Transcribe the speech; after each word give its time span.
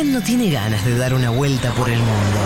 ¿Quién 0.00 0.14
no 0.14 0.22
tiene 0.22 0.48
ganas 0.48 0.82
de 0.86 0.96
dar 0.96 1.12
una 1.12 1.28
vuelta 1.28 1.70
por 1.74 1.90
el 1.90 1.98
mundo? 1.98 2.40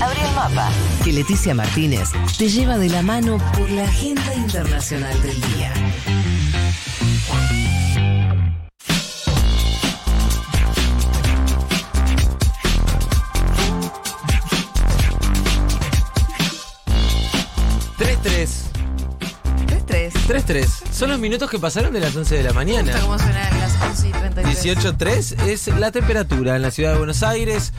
Abre 0.00 0.20
el 0.20 0.34
mapa, 0.36 0.70
que 1.02 1.12
Leticia 1.12 1.52
Martínez 1.52 2.10
te 2.38 2.48
lleva 2.48 2.78
de 2.78 2.88
la 2.88 3.02
mano 3.02 3.38
por 3.58 3.68
la 3.70 3.82
agenda 3.82 4.32
internacional 4.36 5.20
del 5.20 5.40
día. 5.40 5.72
Tres, 17.98 18.18
tres. 18.22 18.69
3-3. 20.30 20.44
3-3. 20.44 20.92
Son 20.92 21.10
los 21.10 21.18
minutos 21.18 21.50
que 21.50 21.58
pasaron 21.58 21.92
de 21.92 22.00
las 22.00 22.14
11 22.14 22.36
de 22.36 22.42
la 22.44 22.50
Me 22.50 22.54
mañana. 22.56 22.92
gusta 22.92 23.00
cómo 23.06 23.18
suenan 23.18 23.58
las 23.58 23.82
11 23.82 24.08
y 24.08 24.12
33. 24.12 24.64
18.3 24.64 25.42
es 25.48 25.66
la 25.78 25.90
temperatura 25.90 26.56
en 26.56 26.62
la 26.62 26.70
ciudad 26.70 26.92
de 26.92 26.98
Buenos 26.98 27.22
Aires. 27.22 27.72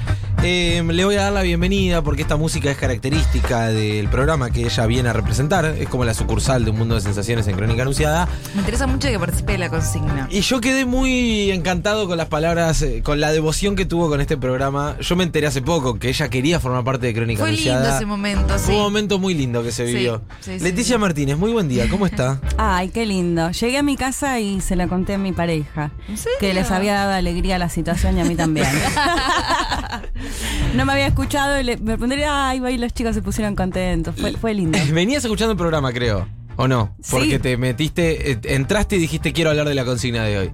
Eh, 0.44 0.81
le 0.84 1.05
voy 1.05 1.16
a 1.18 1.23
dar 1.26 1.34
la 1.34 1.44
bienvenida 1.44 2.02
porque 2.02 2.23
esta 2.23 2.36
música 2.36 2.72
es 2.72 2.77
característica 2.77 3.68
del 3.68 4.08
programa 4.08 4.50
que 4.50 4.64
ella 4.64 4.86
viene 4.88 5.09
a 5.09 5.14
representar. 5.14 5.66
Es 5.66 5.88
como 5.88 6.04
la 6.04 6.16
sucursal 6.16 6.66
de 6.66 6.72
un 6.72 6.80
mundo 6.80 6.95
de 6.95 7.02
sensaciones 7.02 7.48
en 7.48 7.55
Crónica 7.55 7.84
Anunciada. 7.84 8.27
Me 8.55 8.62
interesa 8.62 8.88
mucho 8.88 9.08
que 9.08 9.20
participe 9.20 9.52
de 9.52 9.58
la 9.59 9.70
consigna. 9.70 10.27
Y 10.31 10.41
yo 10.41 10.59
quedé 10.59 10.86
muy 10.86 11.52
encantado 11.52 12.08
con 12.08 12.17
las 12.17 12.27
palabras, 12.27 12.81
eh, 12.81 13.02
con 13.04 13.20
la 13.20 13.31
devoción 13.31 13.76
que 13.76 13.86
tuvo 13.86 14.09
con 14.09 14.20
este 14.20 14.36
programa. 14.36 14.95
Yo 15.00 15.16
me 15.16 15.23
enteré 15.26 15.45
hace 15.45 15.62
poco 15.62 16.00
que 16.00 16.09
ella 16.09 16.27
quería 16.30 16.59
formar 16.59 16.84
parte 16.84 17.05
de 17.05 17.14
Crónica 17.14 17.42
Fue 17.44 17.52
lindo 17.52 17.72
Anunciada. 17.73 17.98
ese 17.98 18.05
momento, 18.08 18.58
sí. 18.58 18.64
Fue 18.66 18.76
un 18.78 18.81
momento 18.81 19.20
muy 19.20 19.36
lindo 19.36 19.62
que 19.62 19.72
se 19.72 19.84
vivió. 19.84 20.23
sí, 20.39 20.58
sí, 20.58 20.64
Leticia 20.64 20.95
sí. 20.95 21.02
Martínez, 21.02 21.38
muy 21.38 21.52
buen 21.52 21.70
día, 21.70 21.88
¿cómo 21.88 22.08
está? 22.08 22.42
Ay, 22.58 22.89
qué 22.89 23.05
lindo. 23.05 23.52
Llegué 23.52 23.78
a 23.78 23.84
mi 23.84 23.95
casa 23.95 24.39
y 24.39 24.59
se 24.62 24.76
la 24.76 24.88
conté 24.88 25.14
a 25.14 25.17
mi 25.20 25.34
pareja. 25.34 25.92
¿En 26.09 26.17
serio? 26.17 26.39
Que 26.39 26.55
les 26.55 26.72
había 26.72 26.95
dado 26.95 27.12
alegría 27.12 27.58
a 27.58 27.59
la 27.59 27.70
situación 27.70 28.17
y 28.17 28.22
a 28.22 28.26
mí 28.26 28.36
también. 28.36 28.67
no 30.75 30.85
me 30.85 30.93
había 30.93 31.07
escuchado 31.07 31.59
y 31.59 31.63
le, 31.63 31.77
me 31.77 31.97
pregunté, 31.97 32.25
ay, 32.25 32.59
va, 32.59 32.71
y 32.71 32.77
los 32.77 32.93
chicos 32.93 33.15
se 33.15 33.21
pusieron 33.21 33.55
contentos. 33.55 34.15
Fue, 34.15 34.33
fue 34.33 34.53
lindo. 34.53 34.77
Venías 34.93 35.23
escuchando 35.23 35.51
el 35.51 35.57
programa, 35.57 35.91
creo. 35.93 36.27
¿O 36.57 36.67
no? 36.67 36.93
Sí. 37.01 37.11
Porque 37.11 37.39
te 37.39 37.57
metiste, 37.57 38.31
eh, 38.31 38.39
entraste 38.43 38.97
y 38.97 38.99
dijiste 38.99 39.33
quiero 39.33 39.49
hablar 39.49 39.67
de 39.67 39.75
la 39.75 39.85
consigna 39.85 40.23
de 40.23 40.37
hoy. 40.37 40.52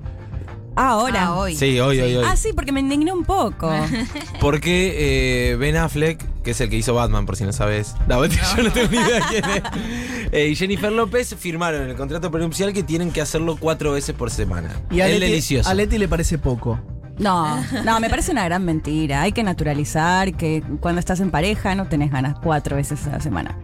Ahora. 0.78 1.24
Ah, 1.26 1.36
hoy. 1.36 1.56
Sí, 1.56 1.80
hoy, 1.80 2.00
hoy, 2.00 2.16
hoy. 2.18 2.26
Ah, 2.28 2.36
sí, 2.36 2.50
porque 2.54 2.72
me 2.72 2.82
indigné 2.82 3.12
un 3.12 3.24
poco. 3.26 3.74
Porque 4.40 5.52
eh, 5.52 5.56
Ben 5.56 5.76
Affleck, 5.76 6.24
que 6.44 6.52
es 6.52 6.62
el 6.62 6.70
que 6.70 6.76
hizo 6.78 6.94
Batman, 6.94 7.26
por 7.26 7.36
si 7.36 7.46
no 7.46 7.52
sabes. 7.52 7.96
No, 8.08 8.24
yo 8.24 8.64
no 8.64 8.72
tengo 8.72 8.92
ni 8.92 8.98
idea 8.98 9.26
quién 9.28 9.44
es. 9.44 9.64
Eh, 10.32 10.50
y 10.50 10.56
Jennifer 10.56 10.92
López 10.92 11.36
firmaron 11.36 11.82
en 11.82 11.90
el 11.90 11.96
contrato 11.96 12.30
prenupcial 12.30 12.74
que 12.74 12.84
tienen 12.84 13.12
que 13.12 13.22
hacerlo 13.22 13.58
cuatro 13.60 13.94
veces 13.94 14.16
por 14.16 14.30
semana. 14.30 14.70
Y 14.92 15.02
a 15.02 15.08
es 15.08 15.20
Leti, 15.20 15.32
delicioso. 15.32 15.68
a 15.68 15.74
Leti 15.74 15.98
le 15.98 16.08
parece 16.08 16.38
poco. 16.38 16.80
No, 17.18 17.64
no, 17.84 18.00
me 18.00 18.10
parece 18.10 18.32
una 18.32 18.44
gran 18.46 18.64
mentira. 18.66 19.22
Hay 19.22 19.32
que 19.32 19.44
naturalizar 19.44 20.34
que 20.34 20.64
cuando 20.80 21.00
estás 21.00 21.20
en 21.20 21.32
pareja 21.32 21.74
no 21.76 21.88
tenés 21.88 22.12
ganas 22.12 22.36
cuatro 22.42 22.76
veces 22.76 23.06
a 23.08 23.12
la 23.12 23.20
semana. 23.20 23.58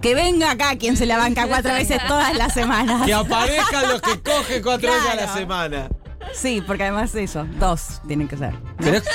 Que 0.00 0.14
venga 0.14 0.50
acá 0.52 0.76
quien 0.76 0.96
se 0.96 1.04
la 1.06 1.16
banca 1.18 1.46
cuatro 1.48 1.72
veces 1.74 2.00
todas 2.06 2.34
las 2.36 2.52
semanas. 2.54 3.04
Que 3.06 3.14
aparezcan 3.14 3.88
los 3.90 4.00
que 4.00 4.20
cogen 4.20 4.62
cuatro 4.62 4.90
veces 4.90 5.10
a 5.10 5.14
la 5.16 5.34
semana. 5.34 5.88
Sí, 6.34 6.62
porque 6.66 6.82
además 6.84 7.12
de 7.12 7.22
eso, 7.24 7.46
dos 7.58 8.00
tienen 8.06 8.26
que 8.28 8.36
ser. 8.36 8.52
Pero, 8.78 9.00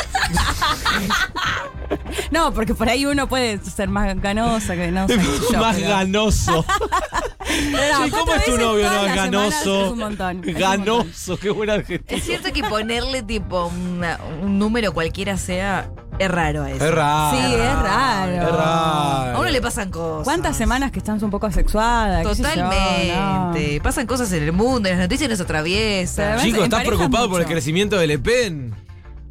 No, 2.31 2.53
porque 2.53 2.73
por 2.73 2.87
ahí 2.89 3.05
uno 3.05 3.27
puede 3.27 3.59
ser 3.59 3.89
más 3.89 4.15
ganosa 4.21 4.75
que 4.75 4.91
no 4.91 5.07
sé 5.07 5.19
yo, 5.51 5.59
más 5.59 5.75
pero- 5.75 5.89
ganoso. 5.89 6.65
Che, 7.51 8.11
¿Cómo 8.11 8.33
es 8.33 8.45
tu 8.45 8.57
novio, 8.57 8.89
no? 8.89 9.03
Ganoso. 9.15 9.59
semanas 9.61 9.85
es 9.85 9.91
un 9.91 9.99
montón, 9.99 10.41
es 10.45 10.55
un 10.55 10.61
Ganoso, 10.61 11.37
qué 11.37 11.49
buen 11.49 11.69
adjetivo. 11.69 12.03
Es 12.07 12.23
cierto 12.23 12.51
que 12.53 12.63
ponerle 12.63 13.23
tipo 13.23 13.65
una- 13.67 14.19
un 14.41 14.57
número 14.59 14.93
cualquiera 14.93 15.37
sea 15.37 15.89
es 16.19 16.29
raro 16.29 16.63
a 16.63 16.71
eso. 16.71 16.85
Es 16.85 16.91
raro. 16.93 17.37
Sí, 17.37 17.53
es 17.53 17.75
raro. 17.75 18.31
Es 18.31 18.43
raro. 18.43 19.37
A 19.37 19.39
uno 19.39 19.49
le 19.49 19.61
pasan 19.61 19.89
cosas. 19.89 20.23
¿Cuántas 20.25 20.55
semanas 20.57 20.91
que 20.91 20.99
estás 20.99 21.21
un 21.23 21.31
poco 21.31 21.47
asexuada? 21.47 22.21
qué 22.23 22.35
sé 22.35 22.43
yo? 22.43 22.49
Totalmente. 22.49 23.77
No. 23.77 23.83
Pasan 23.83 24.05
cosas 24.07 24.31
en 24.33 24.43
el 24.43 24.51
mundo, 24.51 24.87
en 24.89 24.97
las 24.97 25.05
noticias 25.05 25.29
nos 25.29 25.39
atraviesan. 25.41 26.25
Además, 26.25 26.43
Chico, 26.43 26.63
¿estás 26.63 26.83
preocupado 26.83 27.29
por 27.29 27.41
el 27.41 27.47
crecimiento 27.47 27.97
del 27.97 28.11
EPEN? 28.11 28.75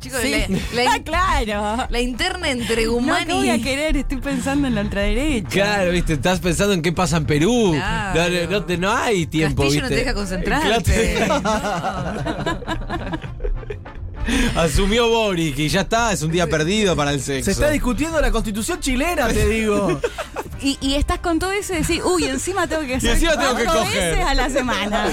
Chicos, 0.00 0.21
Sí. 0.22 0.31
la, 0.75 0.83
la- 0.84 0.91
Ah, 0.94 0.99
claro. 1.05 1.87
la 1.91 2.00
interna 2.00 2.49
entre 2.50 2.87
No, 2.87 2.94
humano 2.94 3.27
¿qué 3.27 3.33
voy 3.34 3.50
a 3.50 3.56
y. 3.56 3.61
quer 3.62 3.97
Estoy 3.97 4.19
pensando 4.19 4.66
en 4.66 4.75
la 4.75 4.81
ultraderecha. 4.81 5.49
Claro, 5.49 5.91
viste, 5.93 6.15
estás 6.15 6.41
pensando 6.41 6.72
en 6.72 6.81
qué 6.83 6.91
pasa 6.93 7.19
en 7.19 7.27
Perú. 7.27 7.72
Claro. 7.75 8.34
No, 8.47 8.50
no 8.50 8.65
te- 8.65 8.78
no 8.78 8.91
hay 8.97 9.27
tiempo, 9.27 9.62
Castillo 9.65 9.83
no 9.83 9.88
viste. 9.88 10.03
te 10.03 10.06
deja 10.06 10.15
concentrarte. 10.15 11.28
Asumió 14.55 15.09
Boric 15.09 15.59
y 15.59 15.69
ya 15.69 15.81
está, 15.81 16.12
es 16.12 16.22
un 16.22 16.31
día 16.31 16.47
perdido 16.47 16.94
para 16.94 17.12
el 17.12 17.21
sexo. 17.21 17.47
Se 17.47 17.50
está 17.53 17.71
discutiendo 17.71 18.21
la 18.21 18.31
constitución 18.31 18.78
chilena, 18.81 19.28
te 19.28 19.49
digo. 19.49 20.00
Y, 20.62 20.78
y 20.81 20.94
estás 20.94 21.19
con 21.21 21.38
todo 21.38 21.53
eso 21.53 21.72
y 21.75 21.78
decís, 21.78 22.03
uy, 22.04 22.25
encima 22.25 22.66
tengo 22.66 22.82
que 22.82 22.94
hacer 22.97 23.10
encima 23.12 23.32
tengo 23.37 23.56
que 23.56 23.65
cuatro 23.65 23.82
coger. 23.82 24.10
veces 24.16 24.26
a 24.26 24.34
la 24.34 24.50
semana. 24.50 25.06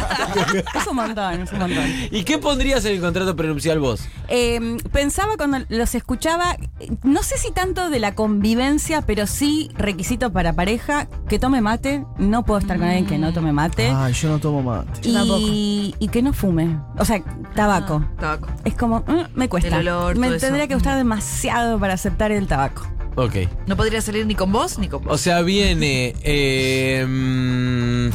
es 0.75 0.87
un 0.87 0.95
montón, 0.95 1.41
es 1.41 1.51
un 1.51 1.59
montón. 1.59 1.83
¿Y 2.11 2.23
qué 2.23 2.37
pondrías 2.37 2.83
en 2.85 2.93
el 2.95 3.01
contrato 3.01 3.35
prenupcial 3.35 3.79
vos? 3.79 4.01
Eh, 4.27 4.77
pensaba 4.91 5.37
cuando 5.37 5.59
los 5.69 5.95
escuchaba, 5.95 6.57
no 7.03 7.23
sé 7.23 7.37
si 7.37 7.51
tanto 7.51 7.89
de 7.89 7.99
la 7.99 8.13
convivencia, 8.15 9.01
pero 9.03 9.27
sí 9.27 9.69
requisito 9.75 10.31
para 10.33 10.53
pareja, 10.53 11.07
que 11.29 11.39
tome 11.39 11.61
mate. 11.61 12.05
No 12.17 12.43
puedo 12.43 12.59
estar 12.59 12.77
con 12.77 12.87
alguien 12.87 13.05
que 13.05 13.17
no 13.17 13.33
tome 13.33 13.51
mate. 13.53 13.91
Ay, 13.95 14.13
yo 14.13 14.29
no 14.29 14.39
tomo 14.39 14.61
mate. 14.63 15.01
y, 15.03 15.95
y 15.99 16.07
que 16.09 16.21
no 16.21 16.33
fume. 16.33 16.77
O 16.97 17.05
sea, 17.05 17.21
tabaco. 17.55 18.05
Tabaco. 18.19 18.47
Es 18.65 18.75
como, 18.75 18.99
mm, 19.01 19.27
me 19.35 19.49
cuesta. 19.49 19.79
El 19.79 19.87
olor, 19.87 20.15
me 20.17 20.27
todo 20.27 20.35
eso. 20.37 20.45
tendría 20.45 20.67
que 20.67 20.73
gustar 20.75 20.97
demasiado 20.97 21.79
para 21.79 21.93
aceptar 21.93 22.31
el 22.31 22.47
tabaco. 22.47 22.85
Ok. 23.17 23.35
No 23.65 23.75
podría 23.75 23.99
salir 23.99 24.25
ni 24.25 24.35
con 24.35 24.51
vos 24.51 24.77
ni 24.79 24.87
con 24.87 25.03
vos. 25.03 25.13
O 25.13 25.17
sea, 25.17 25.41
viene. 25.41 26.13
eh, 26.23 27.03
mm, 27.05 28.09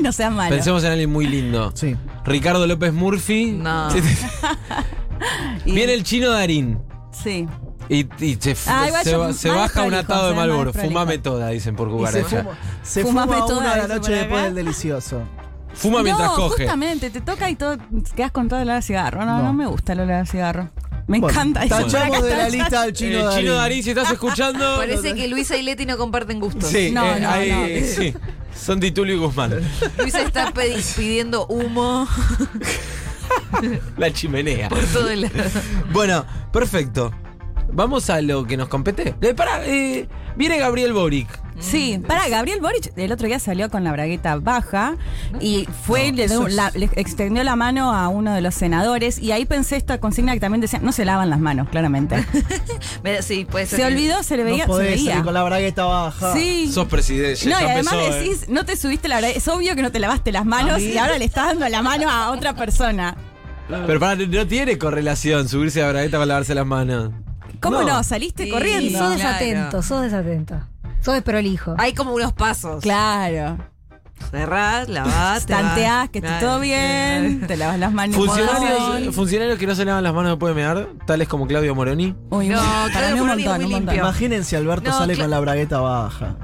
no 0.02 0.12
seas 0.12 0.32
malo. 0.32 0.50
pensemos 0.54 0.82
en 0.84 0.90
alguien 0.92 1.10
muy 1.12 1.26
lindo. 1.26 1.70
Sí. 1.74 1.96
Ricardo 2.24 2.66
López 2.66 2.92
Murphy. 2.92 3.52
No. 3.52 3.88
Y- 5.64 5.72
Viene 5.72 5.94
el 5.94 6.02
chino 6.02 6.30
Darín. 6.30 6.78
Sí. 7.12 7.46
Y, 7.88 8.06
y 8.24 8.36
se, 8.40 8.56
Ah, 8.66 8.86
igual 8.88 9.04
se, 9.04 9.10
yo- 9.12 9.18
va- 9.20 9.32
se 9.32 9.48
más 9.48 9.56
baja 9.58 9.82
un 9.82 9.88
prolijo, 9.90 10.00
atado 10.12 10.28
de 10.28 10.34
más 10.34 10.46
Malboro. 10.46 10.72
prolijo. 10.72 10.92
Fumame 10.92 11.18
toda, 11.18 11.48
dicen 11.50 11.76
por 11.76 11.88
Y 11.88 11.90
se 11.92 11.96
cucaracha. 11.96 12.42
fuma, 12.42 12.58
se 12.82 13.02
Fumame 13.02 13.32
fuma 13.34 13.46
toda, 13.46 13.60
una 13.60 13.72
a 13.72 13.76
la 13.76 13.82
dice 13.84 13.94
noche 13.96 14.12
después 14.12 14.42
del 14.44 14.54
delicioso. 14.54 15.22
Fuma 15.74 16.02
mientras 16.02 16.28
no, 16.30 16.36
coge. 16.36 16.64
justamente, 16.64 17.10
te 17.10 17.20
toca 17.20 17.48
y 17.50 17.54
todo, 17.56 17.76
quedas 18.16 18.32
con 18.32 18.48
todo 18.48 18.60
el 18.60 18.68
olor 18.68 18.78
a 18.78 18.82
cigarro. 18.82 19.24
No, 19.24 19.36
no, 19.38 19.42
No. 19.44 19.52
me 19.52 19.66
gusta 19.66 19.92
el 19.92 20.00
olor 20.00 20.14
a 20.14 20.26
cigarro. 20.26 20.70
Me 21.06 21.20
Bueno, 21.20 21.28
encanta 21.38 21.64
eso. 21.64 21.76
Tachamos 21.76 22.22
de 22.22 22.36
la 22.36 22.48
lista 22.48 22.82
al 22.82 22.92
chino 22.92 23.18
el 23.18 23.24
Darín. 23.26 23.40
chino 23.40 23.54
Darín, 23.54 23.82
si 23.82 23.90
estás 23.90 24.10
escuchando. 24.10 24.76
Parece 24.76 25.14
que 25.14 25.28
Luisa 25.28 25.56
y 25.56 25.62
Leti 25.62 25.86
no 25.86 25.96
comparten 25.96 26.40
gustos. 26.40 26.68
Sí, 26.68 26.90
No, 26.90 27.04
eh, 27.14 27.20
no, 27.20 27.30
ahí- 27.30 27.80
no. 27.80 27.86
sí. 28.02 28.14
Son 28.54 28.80
Titulio 28.80 29.14
y 29.14 29.18
Guzmán. 29.18 29.60
Luisa 29.98 30.22
está 30.22 30.52
pidiendo 30.52 31.46
humo 31.46 32.08
La 33.96 34.12
chimenea. 34.12 34.68
por 34.68 34.82
todo 34.86 35.10
el 35.10 35.22
lado. 35.22 35.34
Bueno, 35.92 36.24
perfecto. 36.52 37.12
Vamos 37.72 38.08
a 38.10 38.20
lo 38.22 38.44
que 38.46 38.56
nos 38.56 38.68
compete. 38.68 39.14
Eh, 39.20 39.34
pará, 39.34 39.64
eh, 39.66 40.08
viene 40.36 40.58
Gabriel 40.58 40.92
Boric. 40.92 41.28
Sí, 41.58 41.98
para 42.06 42.28
Gabriel 42.28 42.60
Boric 42.60 42.92
el 42.96 43.10
otro 43.12 43.26
día 43.26 43.38
salió 43.38 43.70
con 43.70 43.82
la 43.82 43.92
bragueta 43.92 44.36
baja 44.36 44.96
y 45.40 45.66
fue, 45.84 46.12
le, 46.12 46.26
dio- 46.28 46.40
eso 46.40 46.46
es- 46.48 46.54
la- 46.54 46.70
le 46.74 46.90
extendió 46.96 47.42
la 47.44 47.56
mano 47.56 47.92
a 47.94 48.08
uno 48.08 48.34
de 48.34 48.40
los 48.42 48.54
senadores 48.54 49.18
y 49.18 49.32
ahí 49.32 49.46
pensé 49.46 49.76
esta 49.76 49.98
consigna 49.98 50.34
que 50.34 50.40
también 50.40 50.60
decía, 50.60 50.78
no 50.80 50.92
se 50.92 51.04
lavan 51.04 51.30
las 51.30 51.40
manos, 51.40 51.68
claramente. 51.70 52.24
Sí, 53.22 53.46
puede 53.50 53.66
ser. 53.66 53.78
se 53.80 53.86
que- 53.86 53.92
olvidó, 53.94 54.22
se 54.22 54.36
le 54.36 54.44
No 54.44 54.50
veía, 54.50 54.64
se 54.64 54.68
podés 54.68 54.90
veía. 54.96 55.10
salir 55.12 55.24
con 55.24 55.34
la 55.34 55.42
bragueta 55.44 55.84
baja. 55.84 56.32
Sí. 56.34 56.70
Sos 56.72 56.86
presidente. 56.88 57.44
No, 57.48 57.60
y 57.60 57.64
además 57.64 57.92
empezó, 57.94 58.16
eh. 58.16 58.18
decís, 58.20 58.48
no 58.48 58.64
te 58.64 58.76
subiste 58.76 59.08
la 59.08 59.18
bragueta. 59.18 59.38
Es 59.38 59.48
obvio 59.48 59.74
que 59.74 59.82
no 59.82 59.90
te 59.92 59.98
lavaste 60.00 60.32
las 60.32 60.44
manos 60.44 60.80
y 60.82 60.98
ahora 60.98 61.16
le 61.18 61.24
estás 61.24 61.46
dando 61.46 61.68
la 61.68 61.82
mano 61.82 62.10
a 62.10 62.30
otra 62.32 62.54
persona. 62.54 63.16
Pero 63.68 63.98
pará, 63.98 64.14
no 64.16 64.46
tiene 64.46 64.78
correlación 64.78 65.48
subirse 65.48 65.82
a 65.82 65.88
bragueta 65.88 66.18
para 66.18 66.26
lavarse 66.26 66.54
las 66.54 66.66
manos. 66.66 67.10
¿Cómo 67.60 67.80
no? 67.82 67.88
No. 67.88 68.02
Saliste 68.04 68.44
Sí. 68.44 68.50
corriendo. 68.50 68.98
Sos 68.98 69.14
Claro. 69.16 69.32
desatento, 69.38 69.82
sos 69.82 70.02
desatento. 70.02 70.60
Sos 71.00 71.14
desprolijo. 71.14 71.74
Hay 71.78 71.94
como 71.94 72.12
unos 72.14 72.32
pasos. 72.32 72.82
Claro. 72.82 73.58
Cerrás, 74.30 74.88
lavás. 74.88 75.44
Tanteás 75.46 76.08
que 76.08 76.18
esté 76.18 76.28
Claro. 76.28 76.46
todo 76.46 76.60
bien, 76.60 77.46
te 77.46 77.56
lavas 77.56 77.78
las 77.78 77.92
manos. 77.92 78.16
Funcionarios, 78.16 79.14
funcionarios 79.14 79.58
que 79.58 79.66
no 79.66 79.74
se 79.74 79.84
lavan 79.84 80.02
las 80.02 80.14
manos 80.14 80.32
después 80.32 80.54
de 80.54 80.60
mear, 80.62 80.88
tales 81.06 81.28
como 81.28 81.46
Claudio 81.46 81.74
Moroni. 81.74 82.14
Uy, 82.30 82.48
No, 82.48 82.58
para 82.58 82.90
Claudio 82.90 83.14
mí 83.14 83.20
un 83.20 83.26
Moroni 83.26 83.42
es 83.42 83.48
muy 83.48 83.54
un 83.56 83.60
montón. 83.62 83.80
limpio. 83.80 83.94
Imagínense, 84.02 84.56
Alberto 84.56 84.90
No, 84.90 84.98
sale 84.98 85.14
cla- 85.14 85.20
con 85.22 85.30
la 85.30 85.40
bragueta 85.40 85.80
baja. 85.80 86.36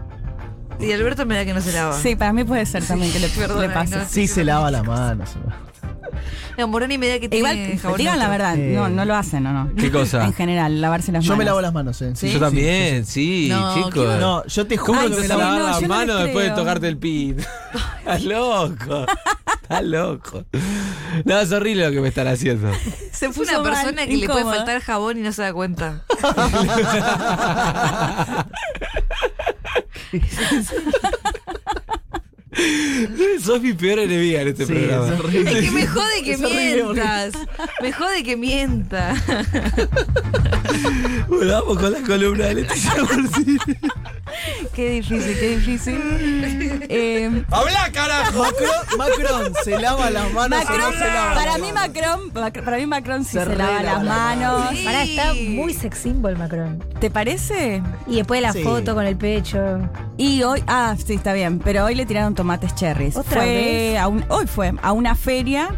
Y 0.78 0.92
Alberto 0.92 1.24
me 1.26 1.34
da 1.36 1.44
que 1.44 1.54
no 1.54 1.60
se 1.60 1.72
lava. 1.72 1.96
Sí, 1.98 2.14
para 2.14 2.32
mí 2.32 2.44
puede 2.44 2.66
ser 2.66 2.84
también 2.84 3.10
que 3.12 3.18
le, 3.20 3.28
Perdona, 3.30 3.62
le 3.62 3.68
pase. 3.70 3.96
no. 3.96 4.04
Sí 4.08 4.26
se 4.28 4.44
lava 4.44 4.70
las 4.70 4.84
manos. 4.84 5.30
No, 6.58 6.68
Moroni 6.68 6.98
me 6.98 7.08
da 7.08 7.18
que 7.18 7.28
tiene 7.28 7.54
Igual, 7.64 7.78
jabón 7.78 7.98
digan 7.98 8.18
la 8.18 8.28
verdad, 8.28 8.56
Eh. 8.56 8.72
no, 8.74 8.88
no 8.88 9.04
lo 9.04 9.14
hacen, 9.14 9.46
¿o 9.46 9.52
no? 9.52 9.70
¿Qué 9.76 9.90
cosa? 9.90 10.24
En 10.26 10.34
general, 10.34 10.80
lavarse 10.80 11.12
las 11.12 11.24
Yo 11.24 11.30
manos. 11.30 11.38
me 11.38 11.44
lavo 11.46 11.60
las 11.60 11.72
manos, 11.72 12.00
¿eh? 12.02 12.12
Sí. 12.14 12.30
Yo 12.32 12.40
también, 12.40 13.04
sí, 13.06 13.48
No, 13.50 13.74
chicos. 13.74 14.20
No, 14.20 14.46
yo 14.46 14.66
te 14.66 14.76
¿Cómo 14.76 15.00
juro 15.00 15.00
Ay, 15.00 15.10
que 15.16 15.20
me 15.22 15.28
lavo 15.28 15.40
lavar 15.40 15.58
no, 15.60 15.66
las 15.66 15.80
yo 15.80 15.88
no 15.88 15.94
manos 15.94 16.22
después 16.24 16.48
de 16.50 16.54
tocarte 16.54 16.88
el 16.88 16.98
pit? 16.98 17.40
Estás 18.00 18.24
loco. 18.24 19.06
Estás 19.62 19.84
loco. 19.84 20.44
No, 21.24 21.38
es 21.40 21.52
horrible 21.52 21.86
lo 21.86 21.92
que 21.92 22.00
me 22.00 22.08
están 22.08 22.26
haciendo. 22.26 22.70
Se 23.12 23.26
Es 23.26 23.36
una 23.38 23.60
mal, 23.60 23.62
persona 23.62 24.06
que 24.06 24.16
le 24.16 24.26
puede 24.28 24.44
faltar 24.44 24.80
jabón 24.82 25.18
y 25.18 25.22
no 25.22 25.32
se 25.32 25.42
da 25.42 25.52
cuenta. 25.52 26.02
Sos 33.42 33.62
mi 33.62 33.72
peor 33.72 33.98
enemiga 34.00 34.42
en 34.42 34.48
este 34.48 34.66
Sí, 34.66 34.72
programa. 34.72 35.06
es 35.06 35.60
que 35.64 35.70
me 35.70 35.86
jode 35.86 36.22
que 36.24 36.32
Es 36.32 36.40
mientas. 36.40 37.32
Me 37.80 37.92
jode 37.92 38.22
que 38.24 38.36
mienta. 38.36 39.14
Bueno, 41.28 41.52
vamos 41.52 41.78
con 41.78 41.92
la 41.92 42.00
columna 42.02 42.46
de 42.46 42.54
Leticia 42.56 42.94
Orsini. 43.02 43.58
Qué 44.74 44.90
difícil, 44.90 45.38
qué 45.38 45.56
difícil. 45.56 46.02
Eh, 46.94 47.44
¡Habla, 47.50 47.90
carajo! 47.92 48.42
Macron, 48.42 48.98
Macron 48.98 49.52
se 49.64 49.78
lava 49.78 50.10
las 50.10 50.30
manos 50.32 50.60
o 50.60 50.64
Macron, 50.64 50.80
no 50.80 50.92
se 50.92 51.06
lava. 51.06 51.34
para 51.34 51.58
mí 51.58 51.72
Macron, 51.72 52.32
Mac- 52.34 52.64
para 52.64 52.76
mí 52.76 52.86
Macron 52.86 53.24
sí 53.24 53.38
Se 53.38 53.44
se, 53.44 53.56
lava 53.56 53.82
las 53.82 54.02
manos. 54.04 54.60
manos. 54.60 54.70
Sí. 54.78 54.84
Pará, 54.84 55.02
está 55.04 55.34
muy 55.34 55.72
sex 55.74 55.98
symbol 55.98 56.36
Macron. 56.36 56.84
¿Te 57.00 57.10
parece? 57.10 57.82
Y 58.06 58.16
después 58.16 58.42
la 58.42 58.52
Sí. 58.52 58.62
foto 58.62 58.94
con 58.94 59.06
el 59.06 59.16
pecho. 59.16 59.88
Y 60.18 60.42
hoy, 60.42 60.62
ah, 60.66 60.94
sí, 61.02 61.14
está 61.14 61.32
bien, 61.32 61.58
pero 61.60 61.84
hoy 61.84 61.94
le 61.94 62.04
tiraron 62.04 62.34
tomates 62.34 62.74
cherries. 62.74 63.16
¿Otra 63.16 63.40
fue 63.42 63.46
vez? 63.54 63.98
A 63.98 64.08
un, 64.08 64.24
hoy 64.28 64.46
fue 64.46 64.72
a 64.82 64.92
una 64.92 65.14
feria 65.14 65.70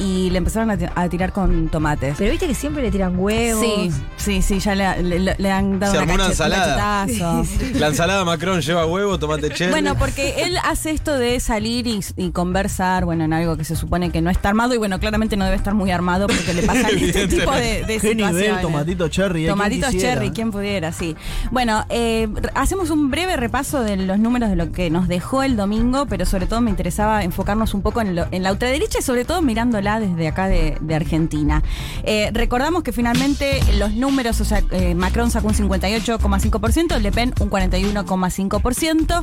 y 0.00 0.30
le 0.30 0.38
empezaron 0.38 0.70
a, 0.70 0.76
ti- 0.76 0.86
a 0.92 1.08
tirar 1.08 1.32
con 1.32 1.68
tomates. 1.68 2.16
Pero 2.18 2.30
viste 2.32 2.46
que 2.48 2.54
siempre 2.54 2.82
le 2.82 2.90
tiran 2.90 3.16
huevos. 3.18 3.64
Sí, 3.64 3.90
sí, 4.16 4.42
sí, 4.42 4.58
ya 4.58 4.74
le, 4.74 5.02
le- 5.20 5.36
le 5.38 5.50
han 5.52 5.78
dado 5.78 5.92
Se 5.92 5.98
una 5.98 6.02
armó 6.02 6.14
una 6.14 6.24
un. 6.26 7.48
La 7.80 7.88
ensalada 7.88 8.24
Macron 8.24 8.60
lleva 8.60 8.86
huevo, 8.86 9.18
tomate 9.18 9.50
cherry. 9.54 9.70
Bueno, 9.70 9.94
porque 9.96 10.42
él 10.44 10.56
hace 10.64 10.90
esto 10.90 11.16
de 11.18 11.38
salir 11.40 11.86
y, 11.86 12.00
y 12.16 12.30
conversar, 12.30 13.04
bueno, 13.04 13.24
en 13.24 13.32
algo 13.32 13.56
que 13.56 13.64
se 13.64 13.76
supone 13.76 14.10
que 14.10 14.20
no 14.22 14.30
está 14.30 14.48
armado 14.48 14.74
y 14.74 14.78
bueno, 14.78 14.98
claramente 14.98 15.36
no 15.36 15.44
debe 15.44 15.56
estar 15.56 15.74
muy 15.74 15.90
armado 15.90 16.26
porque 16.26 16.54
le 16.54 16.62
pasan 16.62 16.90
este 16.98 17.28
tipo 17.28 17.52
de, 17.52 17.84
de 17.84 17.98
Qué 18.00 18.14
nivel, 18.14 18.32
situaciones. 18.32 18.62
tomatito 18.62 19.08
cherry. 19.08 19.40
eh, 19.42 19.44
¿quién 19.44 19.52
Tomatitos 19.52 19.90
cherry, 19.96 20.30
quien 20.30 20.50
pudiera, 20.50 20.92
sí. 20.92 21.14
Bueno, 21.50 21.84
eh, 21.90 22.28
hacemos 22.54 22.90
un 22.90 23.10
breve 23.10 23.36
repaso 23.36 23.82
de 23.82 23.96
los 23.96 24.18
números 24.18 24.48
de 24.50 24.56
lo 24.56 24.72
que 24.72 24.88
nos 24.90 25.08
dejó 25.08 25.42
el 25.42 25.56
domingo, 25.56 26.06
pero 26.06 26.24
sobre 26.26 26.46
todo 26.46 26.60
me 26.60 26.70
interesaba 26.70 27.22
enfocarnos 27.24 27.74
un 27.74 27.82
poco 27.82 28.00
en, 28.00 28.14
lo- 28.16 28.26
en 28.30 28.42
la 28.42 28.52
ultraderecha 28.52 28.98
y 29.00 29.02
sobre 29.02 29.24
todo 29.24 29.42
mirándola 29.42 29.89
desde 29.98 30.28
acá 30.28 30.46
de, 30.46 30.78
Argentina. 30.94 31.62
Eh, 32.04 32.30
recordamos 32.32 32.82
que 32.82 32.92
finalmente 32.92 33.60
los 33.78 33.92
números, 33.94 34.40
o 34.40 34.44
sea, 34.44 34.62
eh, 34.70 34.94
Macron 34.94 35.30
sacó 35.30 35.48
un 35.48 35.54
58,5%, 35.54 36.98
Le 36.98 37.10
Pen 37.10 37.32
un 37.40 37.48
41,5%. 37.48 39.22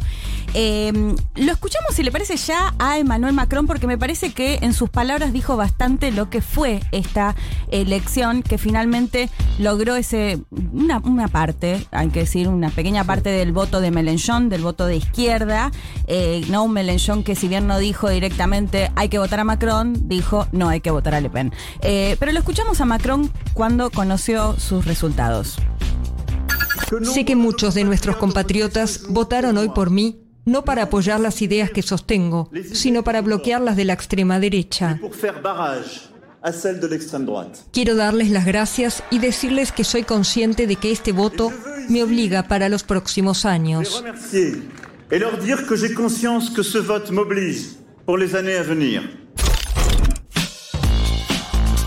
Eh, 0.54 1.16
lo 1.36 1.52
escuchamos, 1.52 1.94
si 1.94 2.04
le 2.04 2.12
parece, 2.12 2.36
ya 2.38 2.74
a 2.80 2.98
Emmanuel 2.98 3.34
Macron, 3.34 3.68
porque 3.68 3.86
me 3.86 3.98
parece 3.98 4.34
que 4.34 4.60
en 4.62 4.74
sus 4.74 4.90
palabras 4.90 5.34
dijo 5.34 5.56
bastante 5.56 6.12
lo 6.12 6.30
que 6.30 6.42
fue 6.42 6.80
esta 6.92 7.36
elección, 7.70 8.42
que 8.42 8.58
finalmente 8.58 9.30
logró 9.60 9.96
ese 9.96 10.40
una, 10.74 10.98
una 11.00 11.28
parte, 11.28 11.86
hay 11.92 12.10
que 12.10 12.22
decir, 12.22 12.48
una 12.48 12.70
pequeña 12.70 13.04
parte 13.04 13.30
del 13.30 13.52
voto 13.52 13.82
de 13.82 13.92
Mélenchon, 13.92 14.50
del 14.50 14.64
voto 14.64 14.86
de 14.88 14.96
izquierda, 14.96 15.72
no 16.50 16.64
un 16.64 16.74
Mélenchon 16.74 17.24
que 17.24 17.36
si 17.36 17.48
bien 17.48 17.68
no 17.68 17.78
dijo 17.78 18.10
directamente 18.10 18.90
hay 18.96 19.10
que 19.10 19.20
votar 19.20 19.40
a 19.40 19.44
Macron, 19.44 20.08
dijo 20.08 20.48
no 20.58 20.70
hay 20.70 20.82
que 20.82 20.92
votar 20.92 21.16
a 21.16 21.22
Le 21.22 21.30
Pen. 21.30 21.54
Eh, 21.82 22.16
pero 22.20 22.32
lo 22.32 22.40
escuchamos 22.40 22.82
a 22.82 22.86
Macron 22.86 23.32
cuando 23.54 23.90
conoció 23.90 24.60
sus 24.60 24.86
resultados. 24.86 25.58
Sé 27.14 27.26
que 27.26 27.36
muchos 27.36 27.74
de 27.74 27.84
nuestros 27.84 28.18
compatriotas 28.18 29.04
votaron 29.10 29.58
hoy 29.58 29.70
por 29.70 29.90
mí 29.90 30.24
no 30.46 30.64
para 30.64 30.84
apoyar 30.84 31.20
las 31.20 31.42
ideas 31.42 31.70
que 31.72 31.82
sostengo, 31.82 32.50
sino 32.72 33.04
para 33.04 33.22
bloquear 33.22 33.62
las 33.62 33.76
de 33.76 33.84
la 33.84 33.94
extrema 33.94 34.40
derecha. 34.40 34.98
Quiero 37.74 37.96
darles 37.96 38.30
las 38.30 38.46
gracias 38.46 39.04
y 39.12 39.20
decirles 39.20 39.74
que 39.74 39.84
soy 39.84 40.04
consciente 40.04 40.66
de 40.66 40.78
que 40.78 40.92
este 40.92 41.12
voto 41.12 41.52
me 41.90 42.02
obliga 42.02 42.44
para 42.44 42.70
los 42.70 42.84
próximos 42.84 43.46
años. 43.46 44.04
et 45.10 45.20
leur 45.20 45.38
dire 45.38 45.66
que 45.66 45.76
j'ai 45.78 45.94
conscience 45.94 46.50
que 46.50 46.64
ce 46.64 46.80
vote 46.80 47.12
m'oblige 47.12 47.78
pour 48.06 48.18
les 48.18 48.36
années 48.36 48.58
à 48.58 48.64
venir. 48.64 49.04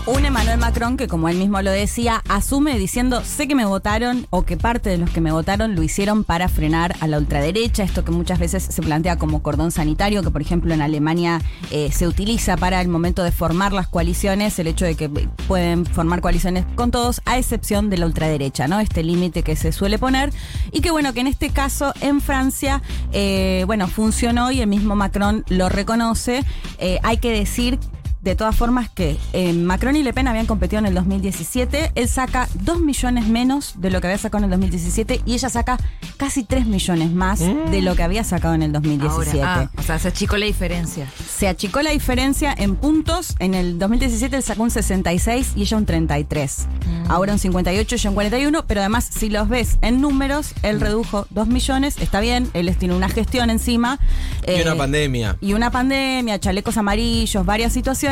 Un 0.07 0.25
Emmanuel 0.25 0.57
Macron 0.57 0.97
que, 0.97 1.07
como 1.07 1.29
él 1.29 1.37
mismo 1.37 1.61
lo 1.61 1.69
decía, 1.69 2.23
asume 2.27 2.79
diciendo, 2.79 3.23
sé 3.23 3.47
que 3.47 3.53
me 3.53 3.65
votaron 3.65 4.25
o 4.31 4.41
que 4.41 4.57
parte 4.57 4.89
de 4.89 4.97
los 4.97 5.11
que 5.11 5.21
me 5.21 5.31
votaron 5.31 5.75
lo 5.75 5.83
hicieron 5.83 6.23
para 6.23 6.49
frenar 6.49 6.95
a 7.01 7.07
la 7.07 7.19
ultraderecha, 7.19 7.83
esto 7.83 8.03
que 8.03 8.11
muchas 8.11 8.39
veces 8.39 8.63
se 8.63 8.81
plantea 8.81 9.17
como 9.17 9.43
cordón 9.43 9.71
sanitario, 9.71 10.23
que 10.23 10.31
por 10.31 10.41
ejemplo 10.41 10.73
en 10.73 10.81
Alemania 10.81 11.39
eh, 11.69 11.91
se 11.91 12.07
utiliza 12.07 12.57
para 12.57 12.81
el 12.81 12.87
momento 12.87 13.21
de 13.21 13.31
formar 13.31 13.73
las 13.73 13.87
coaliciones, 13.87 14.57
el 14.57 14.67
hecho 14.67 14.85
de 14.85 14.95
que 14.95 15.07
pueden 15.07 15.85
formar 15.85 16.19
coaliciones 16.19 16.65
con 16.73 16.89
todos, 16.89 17.21
a 17.25 17.37
excepción 17.37 17.91
de 17.91 17.99
la 17.99 18.07
ultraderecha, 18.07 18.67
¿no? 18.67 18.79
Este 18.79 19.03
límite 19.03 19.43
que 19.43 19.55
se 19.55 19.71
suele 19.71 19.99
poner 19.99 20.33
y 20.71 20.81
que 20.81 20.89
bueno, 20.89 21.13
que 21.13 21.19
en 21.19 21.27
este 21.27 21.51
caso 21.51 21.93
en 22.01 22.21
Francia, 22.21 22.81
eh, 23.13 23.65
bueno, 23.67 23.87
funcionó 23.87 24.49
y 24.51 24.61
el 24.61 24.67
mismo 24.67 24.95
Macron 24.95 25.45
lo 25.47 25.69
reconoce. 25.69 26.43
Eh, 26.79 26.97
hay 27.03 27.17
que 27.17 27.31
decir 27.31 27.77
de 28.21 28.35
todas 28.35 28.55
formas 28.55 28.89
que 28.89 29.17
eh, 29.33 29.53
Macron 29.53 29.95
y 29.95 30.03
Le 30.03 30.13
Pen 30.13 30.27
habían 30.27 30.45
competido 30.45 30.79
en 30.79 30.85
el 30.85 30.93
2017, 30.93 31.91
él 31.95 32.07
saca 32.07 32.47
2 32.53 32.81
millones 32.81 33.27
menos 33.27 33.73
de 33.77 33.89
lo 33.89 33.99
que 33.99 34.07
había 34.07 34.17
sacado 34.17 34.39
en 34.39 34.45
el 34.45 34.51
2017 34.51 35.21
y 35.25 35.33
ella 35.33 35.49
saca 35.49 35.77
casi 36.17 36.43
3 36.43 36.67
millones 36.67 37.11
más 37.11 37.39
de 37.39 37.81
lo 37.81 37.95
que 37.95 38.03
había 38.03 38.23
sacado 38.23 38.53
en 38.53 38.61
el 38.61 38.71
2017. 38.71 39.41
Ahora, 39.41 39.71
ah, 39.73 39.79
o 39.79 39.81
sea, 39.81 39.97
se 39.97 40.09
achicó 40.09 40.37
la 40.37 40.45
diferencia. 40.45 41.07
Se 41.27 41.47
achicó 41.47 41.81
la 41.81 41.91
diferencia 41.91 42.53
en 42.55 42.75
puntos. 42.75 43.35
En 43.39 43.55
el 43.55 43.79
2017 43.79 44.35
él 44.35 44.43
sacó 44.43 44.63
un 44.63 44.71
66 44.71 45.53
y 45.55 45.61
ella 45.61 45.77
un 45.77 45.85
33. 45.85 46.67
Ahora 47.09 47.33
un 47.33 47.39
58 47.39 47.95
y 47.95 47.97
ella 47.97 48.09
un 48.09 48.13
41. 48.13 48.65
Pero 48.67 48.81
además, 48.81 49.09
si 49.11 49.29
los 49.29 49.49
ves 49.49 49.77
en 49.81 49.99
números, 49.99 50.53
él 50.61 50.79
redujo 50.79 51.25
2 51.31 51.47
millones. 51.47 51.97
Está 51.99 52.19
bien, 52.19 52.49
él 52.53 52.75
tiene 52.77 52.95
una 52.95 53.09
gestión 53.09 53.49
encima. 53.49 53.99
Y 54.47 54.51
eh, 54.51 54.61
una 54.61 54.75
pandemia. 54.75 55.37
y 55.41 55.53
una 55.53 55.71
pandemia, 55.71 56.39
chalecos 56.39 56.77
amarillos, 56.77 57.45
varias 57.45 57.73
situaciones, 57.73 58.10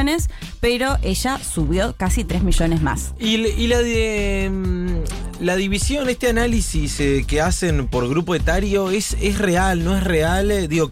pero 0.59 0.97
ella 1.01 1.37
subió 1.37 1.95
casi 1.97 2.23
3 2.23 2.43
millones 2.43 2.81
más. 2.81 3.13
Y, 3.19 3.35
y 3.35 3.67
la 3.67 3.79
de 3.79 4.49
mm, 4.51 5.28
la 5.39 5.55
división, 5.55 6.09
este 6.09 6.29
análisis 6.29 6.99
eh, 6.99 7.23
que 7.27 7.41
hacen 7.41 7.87
por 7.87 8.07
grupo 8.09 8.35
etario, 8.35 8.89
¿es, 8.91 9.15
es 9.21 9.37
real, 9.37 9.83
no 9.83 9.95
es 9.97 10.03
real? 10.03 10.51
Eh, 10.51 10.67
digo, 10.67 10.89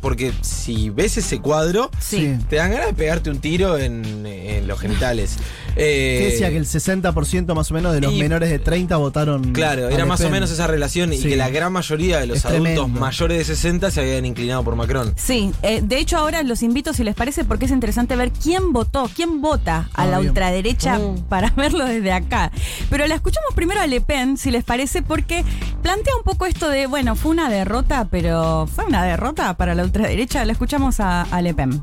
porque 0.00 0.32
si 0.40 0.90
ves 0.90 1.16
ese 1.18 1.40
cuadro, 1.40 1.90
Sí. 2.00 2.36
te 2.48 2.56
dan 2.56 2.70
ganas 2.72 2.86
de 2.88 2.94
pegarte 2.94 3.30
un 3.30 3.38
tiro 3.40 3.76
en, 3.78 4.24
en 4.26 4.66
los 4.66 4.78
genitales. 4.80 5.36
Eh, 5.76 6.18
Que 6.18 6.26
decía 6.32 6.50
que 6.50 6.56
el 6.56 6.66
60% 6.66 7.54
más 7.54 7.70
o 7.70 7.74
menos 7.74 7.94
de 7.94 8.00
los 8.00 8.12
y- 8.12 8.18
menores 8.18 8.50
de 8.50 8.58
30 8.58 8.96
votaron. 8.96 9.52
Claro, 9.52 9.88
era 9.88 10.04
más 10.04 10.20
o 10.20 10.28
menos 10.28 10.50
esa 10.50 10.66
relación 10.66 11.12
y 11.12 11.18
que 11.20 11.36
la 11.36 11.48
gran 11.48 11.72
mayoría 11.72 12.18
de 12.18 12.26
los 12.26 12.38
Es 12.38 12.44
adultos 12.46 12.64
tremendo. 12.74 12.88
mayores 13.00 13.38
de 13.38 13.44
60 13.44 13.92
se 13.92 14.00
habían 14.00 14.26
inclinado 14.26 14.64
por 14.64 14.74
Macron. 14.74 15.14
Sí, 15.16 15.52
eh, 15.62 15.80
de 15.80 15.98
hecho 15.98 16.18
ahora 16.18 16.42
los 16.42 16.64
invito 16.64 16.92
si 16.92 17.04
les 17.04 17.14
parece 17.14 17.44
porque 17.44 17.66
es 17.66 17.70
interesante 17.70 18.16
ver 18.16 18.32
quién 18.32 18.72
votó, 18.72 19.08
quién 19.14 19.40
vota 19.40 19.88
a 19.94 20.02
Ah, 20.02 20.06
la 20.06 20.18
bien. 20.18 20.30
ultraderecha 20.30 20.98
Mm. 20.98 21.20
para 21.28 21.50
verlo 21.56 21.84
desde 21.84 22.10
acá. 22.10 22.50
Pero 22.90 23.06
la 23.06 23.14
escuchamos 23.14 23.54
primero 23.54 23.80
a 23.80 23.86
Le 23.90 24.00
Pen, 24.00 24.36
si 24.36 24.50
les 24.50 24.64
parece, 24.64 25.02
porque 25.02 25.44
plantea 25.82 26.16
un 26.16 26.22
poco 26.22 26.46
esto 26.46 26.68
de, 26.68 26.86
bueno, 26.86 27.16
fue 27.16 27.32
una 27.32 27.50
derrota, 27.50 28.06
pero 28.10 28.66
fue 28.66 28.84
una 28.86 29.04
derrota 29.04 29.54
para 29.54 29.74
la 29.74 29.82
ultraderecha. 29.82 30.44
La 30.44 30.52
escuchamos 30.52 31.00
a, 31.00 31.22
a 31.22 31.42
Le 31.42 31.52
Pen. 31.52 31.82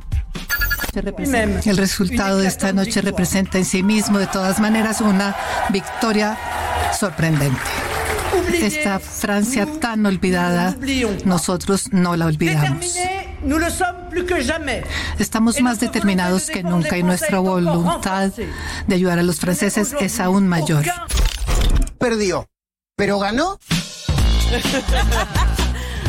El 1.66 1.78
resultado 1.78 2.40
de 2.40 2.48
esta 2.48 2.74
noche 2.74 3.02
representa 3.02 3.58
en 3.58 3.66
sí 3.66 3.84
mismo, 3.84 4.18
de 4.18 4.28
todas 4.28 4.60
maneras, 4.60 5.02
una 5.02 5.36
victoria 5.70 6.38
sorprendente. 6.98 7.60
Esta 8.54 9.00
Francia 9.00 9.68
tan 9.80 10.06
olvidada, 10.06 10.76
nosotros 11.26 11.90
no 11.92 12.16
la 12.16 12.26
olvidamos. 12.26 12.98
Estamos 15.20 15.62
más 15.62 15.80
determinados 15.80 16.50
que 16.50 16.64
nunca 16.64 16.98
y 16.98 17.04
nuestra 17.04 17.40
voluntad 17.40 18.32
de 18.88 18.96
ayudar 18.96 19.20
a 19.20 19.24
los 19.24 19.40
franceses 19.40 19.96
es 20.00 20.20
aún 20.20 20.48
mayor. 20.48 20.86
Perdió. 21.98 22.50
¿Pero 22.96 23.20
ganó? 23.20 23.60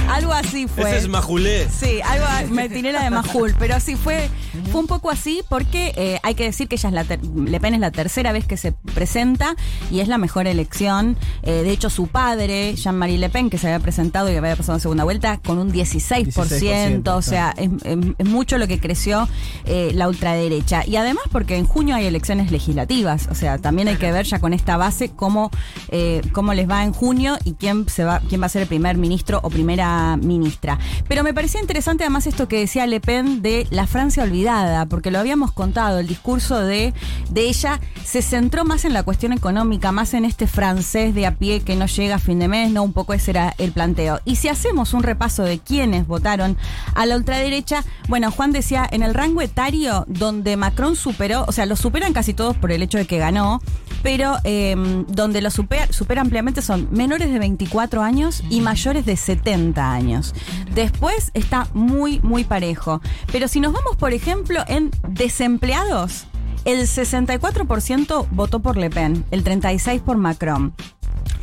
Algo 0.09 0.33
así 0.33 0.67
fue. 0.67 0.89
Ese 0.91 0.99
es 0.99 1.09
Majulé. 1.09 1.69
Sí, 1.69 2.01
algo 2.03 2.27
me 2.55 2.69
tiré 2.69 2.93
la 2.93 3.03
de 3.05 3.11
Majul, 3.11 3.55
pero 3.59 3.79
sí 3.81 3.97
fue, 3.97 4.31
fue 4.71 4.81
un 4.81 4.87
poco 4.87 5.11
así 5.11 5.43
porque 5.49 5.93
eh, 5.97 6.19
hay 6.23 6.35
que 6.35 6.45
decir 6.45 6.69
que 6.69 6.77
ella 6.77 6.89
es 6.89 6.95
la 6.95 7.05
ter- 7.05 7.21
Le 7.25 7.61
Pen 7.61 7.75
es 7.75 7.81
la 7.81 7.91
tercera 7.91 8.33
vez 8.33 8.47
que 8.47 8.57
se 8.57 8.73
presenta 8.73 9.55
y 9.91 10.01
es 10.01 10.09
la 10.09 10.19
mejor 10.19 10.47
elección. 10.47 11.17
Eh, 11.43 11.63
de 11.63 11.71
hecho, 11.71 11.91
su 11.91 12.07
padre, 12.09 12.75
Jean-Marie 12.75 13.19
Le 13.19 13.29
Pen, 13.31 13.51
que 13.51 13.59
se 13.59 13.67
había 13.69 13.81
presentado 13.81 14.31
y 14.33 14.37
había 14.37 14.57
pasado 14.57 14.77
en 14.79 14.81
segunda 14.81 15.05
vuelta, 15.05 15.39
con 15.45 15.59
un 15.59 15.73
16%, 15.73 16.33
16%, 16.33 17.09
o 17.17 17.23
sea, 17.23 17.55
es, 17.57 17.71
es- 17.85 17.99
es 18.19 18.27
mucho 18.29 18.59
lo 18.59 18.67
que 18.67 18.81
creció 18.81 19.29
eh, 19.65 19.91
la 19.95 20.09
ultraderecha. 20.09 20.85
Y 20.87 20.97
además 20.97 21.25
porque 21.31 21.57
en 21.57 21.67
junio 21.67 21.95
hay 21.97 22.07
elecciones 22.07 22.51
legislativas, 22.51 23.29
o 23.31 23.35
sea, 23.35 23.59
también 23.59 23.89
hay 23.89 23.97
que 23.97 24.11
ver 24.13 24.25
ya 24.27 24.39
con 24.41 24.53
esta 24.53 24.77
base 24.77 25.11
cómo, 25.11 25.51
eh, 25.89 26.23
cómo 26.33 26.55
les 26.55 26.69
va 26.69 26.85
en 26.85 26.93
junio 26.93 27.37
y 27.45 27.55
quién, 27.55 27.89
se 27.89 28.05
va, 28.05 28.21
quién 28.29 28.41
va 28.41 28.47
a 28.47 28.49
ser 28.49 28.63
el 28.63 28.69
primer 28.69 28.97
ministro 28.97 29.41
o 29.43 29.51
primera 29.51 29.98
ministra. 30.17 30.79
Pero 31.09 31.23
me 31.23 31.35
parecía 31.35 31.61
interesante 31.61 32.05
además 32.05 32.27
esto 32.27 32.49
que 32.49 32.59
decía 32.61 32.87
Le 32.87 33.01
Pen 33.01 33.43
de 33.43 33.67
la 33.71 33.87
Francia 33.87 34.23
olvidada, 34.23 34.87
porque 34.87 35.11
lo 35.11 35.19
habíamos 35.19 35.53
contado, 35.53 35.99
el 35.99 36.07
discurso 36.07 36.61
de, 36.61 36.95
de 37.31 37.49
ella 37.49 37.81
se 38.05 38.23
centró 38.23 38.65
más 38.65 38.85
en 38.85 38.93
la 38.93 39.03
cuestión 39.03 39.33
económica, 39.33 39.93
más 39.93 40.15
en 40.15 40.25
este 40.25 40.47
francés 40.47 41.15
de 41.15 41.27
a 41.27 41.37
pie 41.37 41.61
que 41.61 41.77
no 41.77 41.87
llega 41.87 42.17
a 42.17 42.19
fin 42.19 42.39
de 42.39 42.49
mes, 42.49 42.71
no, 42.71 42.83
un 42.83 42.93
poco 42.93 43.15
ese 43.15 43.33
era 43.33 43.55
el 43.59 43.73
planteo. 43.73 44.21
Y 44.25 44.37
si 44.37 44.49
hacemos 44.49 44.95
un 44.95 45.03
repaso 45.03 45.43
de 45.43 45.59
quienes 45.59 46.07
votaron 46.07 46.57
a 46.95 47.07
la 47.07 47.17
ultraderecha, 47.17 47.85
bueno, 48.09 48.31
Juan 48.31 48.53
decía, 48.53 48.87
en 48.91 49.03
el 49.03 49.15
rango 49.15 49.43
etario 49.43 50.05
donde 50.09 50.57
Macron 50.57 50.97
superó, 50.97 51.45
o 51.47 51.53
sea, 51.53 51.67
lo 51.67 51.77
superan 51.77 52.13
casi 52.13 52.35
todos 52.35 52.57
por 52.57 52.73
el 52.73 52.83
hecho 52.83 52.99
de 52.99 53.07
que 53.07 53.19
ganó, 53.19 53.61
pero 54.03 54.37
eh, 54.45 54.75
donde 55.09 55.41
lo 55.41 55.51
supera 55.51 55.89
ampliamente 56.21 56.63
son 56.63 56.89
menores 56.93 57.31
de 57.33 57.39
24 57.39 58.03
años 58.03 58.43
y 58.49 58.61
mayores 58.61 59.05
de 59.07 59.17
70 59.17 59.88
años. 59.93 60.35
Después 60.75 61.31
está 61.35 61.69
muy, 61.75 62.21
muy 62.21 62.45
parejo. 62.45 63.01
Pero 63.33 63.49
si 63.49 63.61
nos 63.61 63.73
vamos, 63.73 63.97
por 63.97 64.13
ejemplo, 64.13 64.63
en 64.69 64.91
desempleados, 65.09 66.25
el 66.65 66.81
64% 66.83 68.27
votó 68.31 68.61
por 68.61 68.77
Le 68.77 68.91
Pen, 68.91 69.25
el 69.31 69.45
36% 69.45 70.01
por 70.03 70.17
Macron. 70.17 70.75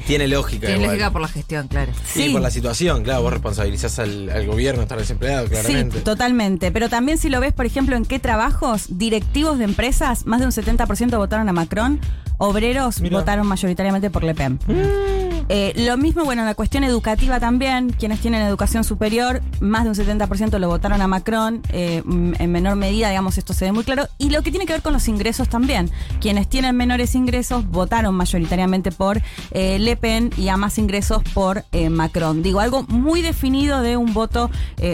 Tiene 0.05 0.27
lógica. 0.27 0.67
Tiene 0.67 0.83
igual. 0.83 0.97
lógica 0.97 1.11
por 1.11 1.21
la 1.21 1.27
gestión, 1.27 1.67
claro. 1.67 1.91
Sí, 2.05 2.29
por 2.29 2.41
la 2.41 2.51
situación, 2.51 3.03
claro, 3.03 3.23
vos 3.23 3.33
responsabilizás 3.33 3.97
al, 3.97 4.29
al 4.29 4.45
gobierno 4.45 4.79
de 4.81 4.83
estar 4.83 4.99
desempleado, 4.99 5.47
claramente. 5.47 5.97
Sí, 5.97 6.03
totalmente. 6.03 6.71
Pero 6.71 6.89
también 6.89 7.17
si 7.17 7.29
lo 7.29 7.39
ves, 7.39 7.53
por 7.53 7.65
ejemplo, 7.65 7.95
en 7.95 8.05
qué 8.05 8.19
trabajos, 8.19 8.85
directivos 8.99 9.57
de 9.57 9.63
empresas, 9.63 10.27
más 10.27 10.41
de 10.41 10.45
un 10.45 10.51
70% 10.51 11.17
votaron 11.17 11.49
a 11.49 11.53
Macron, 11.53 11.99
obreros 12.37 13.01
Mirá. 13.01 13.17
votaron 13.17 13.47
mayoritariamente 13.47 14.11
por 14.11 14.23
Le 14.23 14.35
Pen. 14.35 14.59
Eh, 15.47 15.73
lo 15.75 15.95
mismo, 15.97 16.25
bueno, 16.25 16.41
en 16.41 16.47
la 16.47 16.55
cuestión 16.55 16.83
educativa 16.83 17.39
también, 17.39 17.91
quienes 17.91 18.19
tienen 18.19 18.41
educación 18.41 18.83
superior, 18.83 19.43
más 19.59 19.83
de 19.83 19.89
un 19.89 19.95
70% 19.95 20.57
lo 20.57 20.67
votaron 20.67 21.01
a 21.01 21.07
Macron, 21.07 21.61
eh, 21.69 22.01
mm, 22.03 22.33
en 22.39 22.51
menor 22.51 22.75
medida, 22.75 23.09
digamos, 23.09 23.37
esto 23.37 23.53
se 23.53 23.65
ve 23.65 23.71
muy 23.71 23.83
claro. 23.83 24.07
Y 24.17 24.31
lo 24.31 24.41
que 24.41 24.49
tiene 24.49 24.65
que 24.65 24.73
ver 24.73 24.81
con 24.81 24.93
los 24.93 25.07
ingresos 25.07 25.47
también, 25.47 25.91
quienes 26.19 26.47
tienen 26.47 26.75
menores 26.75 27.13
ingresos 27.13 27.69
votaron 27.69 28.15
mayoritariamente 28.15 28.91
por 28.91 29.21
eh, 29.51 29.77
Le 29.77 29.95
Pen 29.97 30.31
y 30.35 30.47
a 30.47 30.57
más 30.57 30.79
ingresos 30.79 31.21
por 31.33 31.63
Macron. 31.91 32.41
Digo, 32.41 32.59
algo 32.59 32.83
muy 32.83 33.21
definido 33.21 33.81
de 33.81 33.97
un 33.97 34.13
voto 34.13 34.49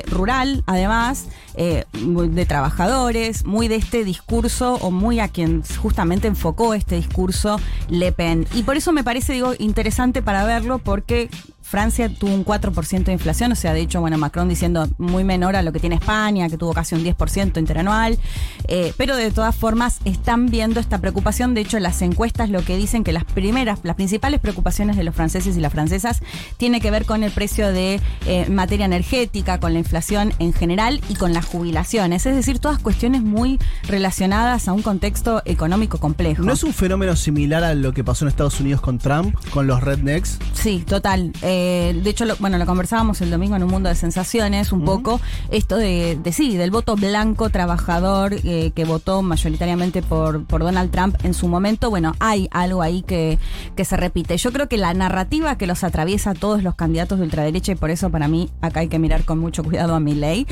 rural, 0.07 0.63
además, 0.65 1.27
de 1.55 2.45
trabajadores, 2.45 3.45
muy 3.45 3.67
de 3.67 3.75
este 3.75 4.03
discurso 4.03 4.75
o 4.81 4.91
muy 4.91 5.19
a 5.19 5.27
quien 5.27 5.63
justamente 5.81 6.27
enfocó 6.27 6.73
este 6.73 6.95
discurso 6.95 7.59
Le 7.89 8.11
Pen. 8.11 8.47
Y 8.53 8.63
por 8.63 8.77
eso 8.77 8.91
me 8.91 9.03
parece, 9.03 9.33
digo, 9.33 9.53
interesante 9.59 10.21
para 10.21 10.40
verlo 10.45 10.79
porque 10.79 11.29
Francia 11.71 12.09
tuvo 12.09 12.33
un 12.33 12.43
4% 12.43 13.05
de 13.05 13.13
inflación, 13.13 13.53
o 13.53 13.55
sea, 13.55 13.73
de 13.73 13.79
hecho, 13.79 14.01
bueno, 14.01 14.17
Macron 14.17 14.49
diciendo 14.49 14.89
muy 14.97 15.23
menor 15.23 15.55
a 15.55 15.61
lo 15.61 15.71
que 15.71 15.79
tiene 15.79 15.95
España, 15.95 16.49
que 16.49 16.57
tuvo 16.57 16.73
casi 16.73 16.95
un 16.95 17.05
10% 17.05 17.57
interanual, 17.59 18.19
eh, 18.67 18.93
pero 18.97 19.15
de 19.15 19.31
todas 19.31 19.55
formas 19.55 19.99
están 20.03 20.47
viendo 20.47 20.81
esta 20.81 20.97
preocupación, 20.97 21.53
de 21.53 21.61
hecho, 21.61 21.79
las 21.79 22.01
encuestas 22.01 22.49
lo 22.49 22.61
que 22.65 22.75
dicen 22.75 23.05
que 23.05 23.13
las 23.13 23.23
primeras, 23.23 23.79
las 23.83 23.95
principales 23.95 24.41
preocupaciones 24.41 24.97
de 24.97 25.05
los 25.05 25.15
franceses 25.15 25.55
y 25.55 25.61
las 25.61 25.71
francesas 25.71 26.19
tiene 26.57 26.81
que 26.81 26.91
ver 26.91 27.05
con 27.05 27.23
el 27.23 27.31
precio 27.31 27.71
de 27.71 28.01
eh, 28.25 28.49
materia 28.49 28.85
energética, 28.85 29.57
con 29.61 29.71
la 29.71 29.79
inflación 29.79 30.33
en 30.39 30.51
general 30.51 30.99
y 31.07 31.15
con 31.15 31.31
las 31.31 31.45
jubilaciones, 31.45 32.25
es 32.25 32.35
decir, 32.35 32.59
todas 32.59 32.79
cuestiones 32.79 33.21
muy 33.21 33.59
relacionadas 33.87 34.67
a 34.67 34.73
un 34.73 34.81
contexto 34.81 35.41
económico 35.45 35.99
complejo. 35.99 36.43
¿No 36.43 36.51
es 36.51 36.65
un 36.65 36.73
fenómeno 36.73 37.15
similar 37.15 37.63
a 37.63 37.75
lo 37.75 37.93
que 37.93 38.03
pasó 38.03 38.25
en 38.25 38.29
Estados 38.29 38.59
Unidos 38.59 38.81
con 38.81 38.99
Trump, 38.99 39.33
con 39.51 39.67
los 39.67 39.79
rednecks? 39.79 40.37
Sí, 40.51 40.83
total. 40.85 41.31
Eh, 41.41 41.60
de 42.01 42.09
hecho, 42.09 42.25
lo- 42.25 42.35
bueno, 42.37 42.57
lo 42.57 42.65
conversábamos 42.65 43.21
el 43.21 43.29
domingo 43.31 43.55
en 43.55 43.63
un 43.63 43.69
mundo 43.69 43.89
de 43.89 43.95
sensaciones, 43.95 44.71
un 44.71 44.83
poco, 44.85 45.19
esto 45.49 45.77
de, 45.77 46.17
de 46.21 46.31
sí, 46.33 46.57
del 46.57 46.71
voto 46.71 46.95
blanco 46.95 47.49
trabajador 47.49 48.33
eh, 48.43 48.71
que 48.75 48.85
votó 48.85 49.21
mayoritariamente 49.21 50.01
por, 50.01 50.45
por 50.45 50.61
Donald 50.61 50.91
Trump 50.91 51.15
en 51.23 51.33
su 51.33 51.47
momento. 51.47 51.89
Bueno, 51.89 52.13
hay 52.19 52.47
algo 52.51 52.81
ahí 52.81 53.01
que, 53.03 53.37
que 53.75 53.85
se 53.85 53.97
repite. 53.97 54.37
Yo 54.37 54.51
creo 54.51 54.67
que 54.67 54.77
la 54.77 54.93
narrativa 54.93 55.57
que 55.57 55.67
los 55.67 55.83
atraviesa 55.83 56.31
a 56.31 56.33
todos 56.33 56.63
los 56.63 56.75
candidatos 56.75 57.19
de 57.19 57.25
ultraderecha, 57.25 57.71
y 57.71 57.75
por 57.75 57.89
eso 57.91 58.09
para 58.09 58.27
mí 58.27 58.49
acá 58.61 58.81
hay 58.81 58.87
que 58.87 58.99
mirar 58.99 59.23
con 59.25 59.39
mucho 59.39 59.63
cuidado 59.63 59.95
a 59.95 59.99
mi 59.99 60.15
ley, 60.15 60.47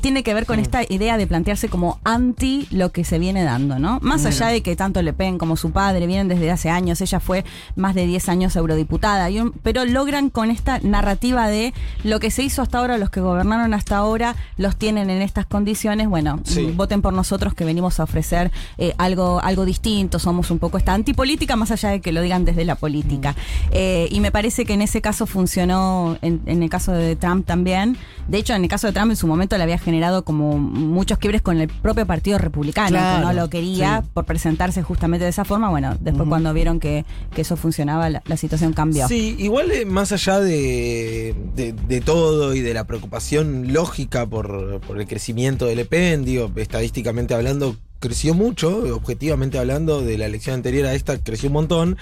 tiene 0.00 0.22
que 0.22 0.34
ver 0.34 0.46
con 0.46 0.58
esta 0.58 0.82
idea 0.88 1.16
de 1.16 1.26
plantearse 1.26 1.68
como 1.68 1.98
anti 2.04 2.66
lo 2.70 2.92
que 2.92 3.04
se 3.04 3.18
viene 3.18 3.42
dando, 3.44 3.78
¿no? 3.78 3.98
Más 4.02 4.24
allá 4.24 4.48
de 4.48 4.62
que 4.62 4.76
tanto 4.76 5.02
Le 5.02 5.12
Pen 5.12 5.38
como 5.38 5.56
su 5.56 5.70
padre 5.70 6.06
vienen 6.06 6.28
desde 6.28 6.50
hace 6.50 6.70
años, 6.70 7.00
ella 7.00 7.20
fue 7.20 7.44
más 7.74 7.94
de 7.94 8.06
10 8.06 8.28
años 8.28 8.56
eurodiputada, 8.56 9.30
y 9.30 9.40
un- 9.40 9.52
pero 9.62 9.84
logran 9.84 10.25
con 10.30 10.50
esta 10.50 10.78
narrativa 10.80 11.48
de 11.48 11.72
lo 12.04 12.20
que 12.20 12.30
se 12.30 12.42
hizo 12.42 12.62
hasta 12.62 12.78
ahora, 12.78 12.98
los 12.98 13.10
que 13.10 13.20
gobernaron 13.20 13.74
hasta 13.74 13.96
ahora, 13.96 14.36
los 14.56 14.76
tienen 14.76 15.10
en 15.10 15.22
estas 15.22 15.46
condiciones, 15.46 16.08
bueno, 16.08 16.40
Sí. 16.44 16.72
voten 16.76 17.02
por 17.02 17.12
nosotros 17.12 17.54
que 17.54 17.64
venimos 17.64 18.00
a 18.00 18.04
ofrecer 18.04 18.50
eh, 18.78 18.94
algo, 18.98 19.40
algo 19.42 19.64
distinto, 19.64 20.18
somos 20.18 20.50
un 20.50 20.58
poco 20.58 20.78
esta 20.78 20.92
antipolítica, 20.94 21.56
más 21.56 21.70
allá 21.70 21.90
de 21.90 22.00
que 22.00 22.12
lo 22.12 22.20
digan 22.22 22.44
desde 22.44 22.64
la 22.64 22.74
política. 22.74 23.34
Eh, 23.70 24.08
y 24.10 24.20
me 24.20 24.30
parece 24.30 24.64
que 24.64 24.74
en 24.74 24.82
ese 24.82 25.00
caso 25.00 25.26
funcionó, 25.26 26.18
en, 26.22 26.40
en 26.46 26.62
el 26.62 26.68
caso 26.70 26.92
de 26.92 27.16
Trump 27.16 27.46
también. 27.46 27.96
De 28.28 28.38
hecho, 28.38 28.54
en 28.54 28.62
el 28.62 28.68
caso 28.68 28.86
de 28.86 28.92
Trump 28.92 29.10
en 29.10 29.16
su 29.16 29.26
momento 29.26 29.56
le 29.56 29.62
había 29.62 29.78
generado 29.78 30.24
como 30.24 30.58
muchos 30.58 31.18
quiebres 31.18 31.42
con 31.42 31.58
el 31.60 31.68
propio 31.68 32.06
Partido 32.06 32.38
Republicano, 32.38 32.88
Claro, 32.90 33.18
que 33.20 33.24
no 33.26 33.32
lo 33.32 33.48
quería 33.50 34.02
sí. 34.02 34.08
por 34.12 34.24
presentarse 34.24 34.82
justamente 34.82 35.24
de 35.24 35.30
esa 35.30 35.44
forma. 35.44 35.68
Bueno, 35.70 35.96
después 36.00 36.28
cuando 36.28 36.52
vieron 36.52 36.80
que, 36.80 37.04
que 37.34 37.42
eso 37.42 37.56
funcionaba, 37.56 38.10
la, 38.10 38.22
la 38.26 38.36
situación 38.36 38.72
cambió. 38.72 39.06
Sí, 39.08 39.36
igual 39.38 39.70
eh, 39.70 39.84
más 39.84 40.12
allá 40.12 40.15
de, 40.16 41.34
de- 41.54 41.72
de 41.72 42.00
todo 42.00 42.54
y 42.54 42.60
de 42.60 42.74
la 42.74 42.84
preocupación 42.86 43.72
lógica 43.72 44.26
por, 44.26 44.80
por 44.80 45.00
el 45.00 45.06
crecimiento 45.06 45.66
del 45.66 45.76
Le 45.76 45.84
Pen, 45.84 46.24
digo, 46.24 46.50
estadísticamente 46.56 47.34
hablando, 47.34 47.76
creció 48.00 48.34
mucho, 48.34 48.78
objetivamente 48.94 49.58
hablando 49.58 50.00
de 50.02 50.18
la 50.18 50.26
elección 50.26 50.54
anterior 50.56 50.86
a 50.86 50.94
esta, 50.94 51.18
creció 51.22 51.48
un 51.48 51.54
montón. 51.54 51.96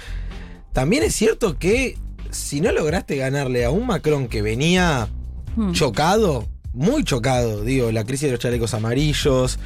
También 0.73 1.03
es 1.03 1.15
cierto 1.15 1.59
que 1.59 1.97
si 2.31 2.61
no 2.61 2.73
lograste 2.73 3.17
ganarle 3.17 3.65
a 3.65 3.71
un 3.71 3.87
Macron 3.87 4.29
que 4.29 4.43
venía 4.43 5.09
Hmm. 5.57 5.73
chocado, 5.73 6.49
muy 6.73 7.05
chocado, 7.05 7.63
digo, 7.63 7.93
la 7.93 8.05
crisis 8.05 8.27
de 8.27 8.33
los 8.33 8.41
chalecos 8.41 8.75
amarillos, 8.75 9.59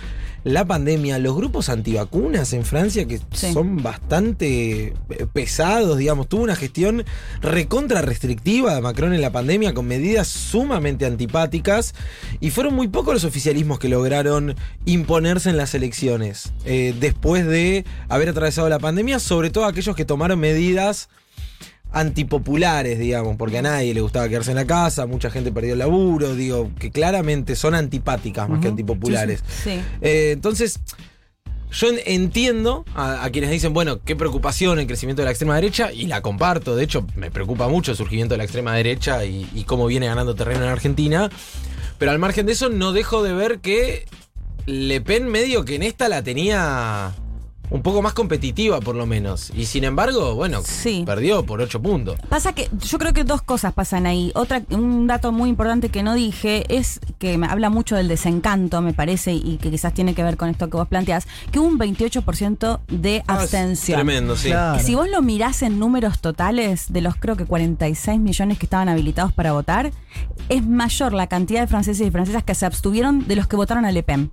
la 0.44 0.64
pandemia, 0.64 1.18
los 1.18 1.34
grupos 1.36 1.68
antivacunas 1.68 2.52
en 2.52 2.64
Francia 2.64 3.06
que 3.06 3.20
Sí. 3.32 3.52
son 3.52 3.82
bastante 3.82 4.94
eh, 5.10 5.26
pesados, 5.32 5.98
digamos, 5.98 6.28
tuvo 6.28 6.42
una 6.42 6.56
gestión 6.56 7.04
recontra 7.40 8.02
restrictiva 8.02 8.74
de 8.74 8.80
Macron 8.80 9.12
en 9.14 9.20
la 9.20 9.32
pandemia 9.32 9.74
con 9.74 9.86
medidas 9.86 10.28
sumamente 10.28 11.06
antipáticas 11.06 11.94
y 12.40 12.50
fueron 12.50 12.74
muy 12.74 12.88
pocos 12.88 13.14
los 13.14 13.24
oficialismos 13.24 13.78
que 13.78 13.88
lograron 13.88 14.54
imponerse 14.84 15.50
en 15.50 15.56
las 15.56 15.74
elecciones 15.74 16.52
eh, 16.64 16.94
después 16.98 17.46
de 17.46 17.84
haber 18.08 18.28
atravesado 18.30 18.68
la 18.68 18.78
pandemia, 18.78 19.18
sobre 19.18 19.50
todo 19.50 19.64
aquellos 19.66 19.96
que 19.96 20.04
tomaron 20.04 20.38
medidas 20.38 21.08
antipopulares, 21.92 22.98
digamos, 22.98 23.36
porque 23.36 23.58
a 23.58 23.62
nadie 23.62 23.94
le 23.94 24.00
gustaba 24.00 24.28
quedarse 24.28 24.50
en 24.50 24.56
la 24.56 24.66
casa, 24.66 25.06
mucha 25.06 25.30
gente 25.30 25.52
perdió 25.52 25.72
el 25.72 25.78
laburo, 25.78 26.34
digo, 26.34 26.70
que 26.78 26.90
claramente 26.90 27.56
son 27.56 27.74
antipáticas 27.74 28.48
más 28.48 28.60
que 28.60 28.68
antipopulares. 28.68 29.42
Sí. 29.64 29.80
Eh, 30.00 30.30
entonces, 30.32 30.80
yo 31.70 31.88
en- 31.88 32.00
entiendo 32.06 32.84
a, 32.94 33.24
a 33.24 33.30
quienes 33.30 33.50
dicen, 33.50 33.72
bueno, 33.72 34.00
qué 34.04 34.16
preocupación 34.16 34.78
el 34.78 34.86
crecimiento 34.86 35.22
de 35.22 35.26
la 35.26 35.30
extrema 35.30 35.54
derecha, 35.54 35.92
y 35.92 36.06
la 36.06 36.20
comparto, 36.22 36.76
de 36.76 36.84
hecho, 36.84 37.06
me 37.16 37.30
preocupa 37.30 37.68
mucho 37.68 37.90
el 37.92 37.96
surgimiento 37.96 38.34
de 38.34 38.38
la 38.38 38.44
extrema 38.44 38.74
derecha 38.74 39.24
y, 39.24 39.48
y 39.54 39.64
cómo 39.64 39.86
viene 39.86 40.06
ganando 40.06 40.34
terreno 40.34 40.64
en 40.64 40.70
Argentina, 40.70 41.30
pero 41.98 42.10
al 42.10 42.18
margen 42.18 42.46
de 42.46 42.52
eso 42.52 42.68
no 42.68 42.92
dejo 42.92 43.22
de 43.22 43.32
ver 43.32 43.58
que 43.60 44.06
Le 44.66 45.00
Pen 45.00 45.26
medio 45.28 45.64
que 45.64 45.74
en 45.74 45.82
esta 45.82 46.08
la 46.08 46.22
tenía 46.22 47.12
un 47.70 47.82
poco 47.82 48.02
más 48.02 48.12
competitiva 48.14 48.80
por 48.80 48.94
lo 48.96 49.06
menos, 49.06 49.50
y 49.54 49.66
sin 49.66 49.84
embargo, 49.84 50.34
bueno, 50.34 50.60
Sí. 50.64 51.02
perdió 51.06 51.44
por 51.44 51.60
8 51.60 51.80
puntos. 51.82 52.16
Pasa 52.28 52.52
que 52.52 52.68
yo 52.86 52.98
creo 52.98 53.12
que 53.12 53.24
dos 53.24 53.42
cosas 53.42 53.72
pasan 53.72 54.06
ahí. 54.06 54.32
Otra, 54.34 54.62
un 54.70 55.06
dato 55.06 55.32
muy 55.32 55.50
importante 55.50 55.88
que 55.90 56.02
no 56.02 56.14
dije 56.14 56.64
es 56.74 57.00
que 57.18 57.36
me 57.38 57.46
habla 57.46 57.70
mucho 57.70 57.96
del 57.96 58.08
desencanto, 58.08 58.80
me 58.80 58.92
parece, 58.92 59.32
y 59.34 59.58
que 59.58 59.70
quizás 59.70 59.92
tiene 59.94 60.14
que 60.14 60.22
ver 60.22 60.36
con 60.36 60.48
esto 60.48 60.68
que 60.70 60.76
vos 60.76 60.88
planteás, 60.88 61.26
que 61.50 61.58
hubo 61.58 61.66
un 61.68 61.78
28% 61.78 62.80
de 62.88 63.22
Ah, 63.26 63.34
es 63.36 63.42
abstención. 63.42 63.96
Tremendo, 63.96 64.36
sí. 64.36 64.48
Claro. 64.48 64.82
Si 64.82 64.94
vos 64.94 65.08
lo 65.08 65.22
mirás 65.22 65.62
en 65.62 65.78
números 65.78 66.20
totales 66.20 66.92
de 66.92 67.00
los 67.00 67.16
creo 67.16 67.36
que 67.36 67.44
46 67.44 68.18
millones 68.20 68.58
que 68.58 68.66
estaban 68.66 68.88
habilitados 68.88 69.32
para 69.32 69.52
votar, 69.52 69.92
es 70.48 70.66
mayor 70.66 71.12
la 71.12 71.26
cantidad 71.26 71.60
de 71.60 71.66
franceses 71.66 72.06
y 72.06 72.10
francesas 72.10 72.42
que 72.44 72.54
se 72.54 72.66
abstuvieron 72.66 73.26
de 73.28 73.36
los 73.36 73.46
que 73.46 73.56
votaron 73.56 73.84
a 73.84 73.92
Le 73.92 74.02
Pen. 74.02 74.30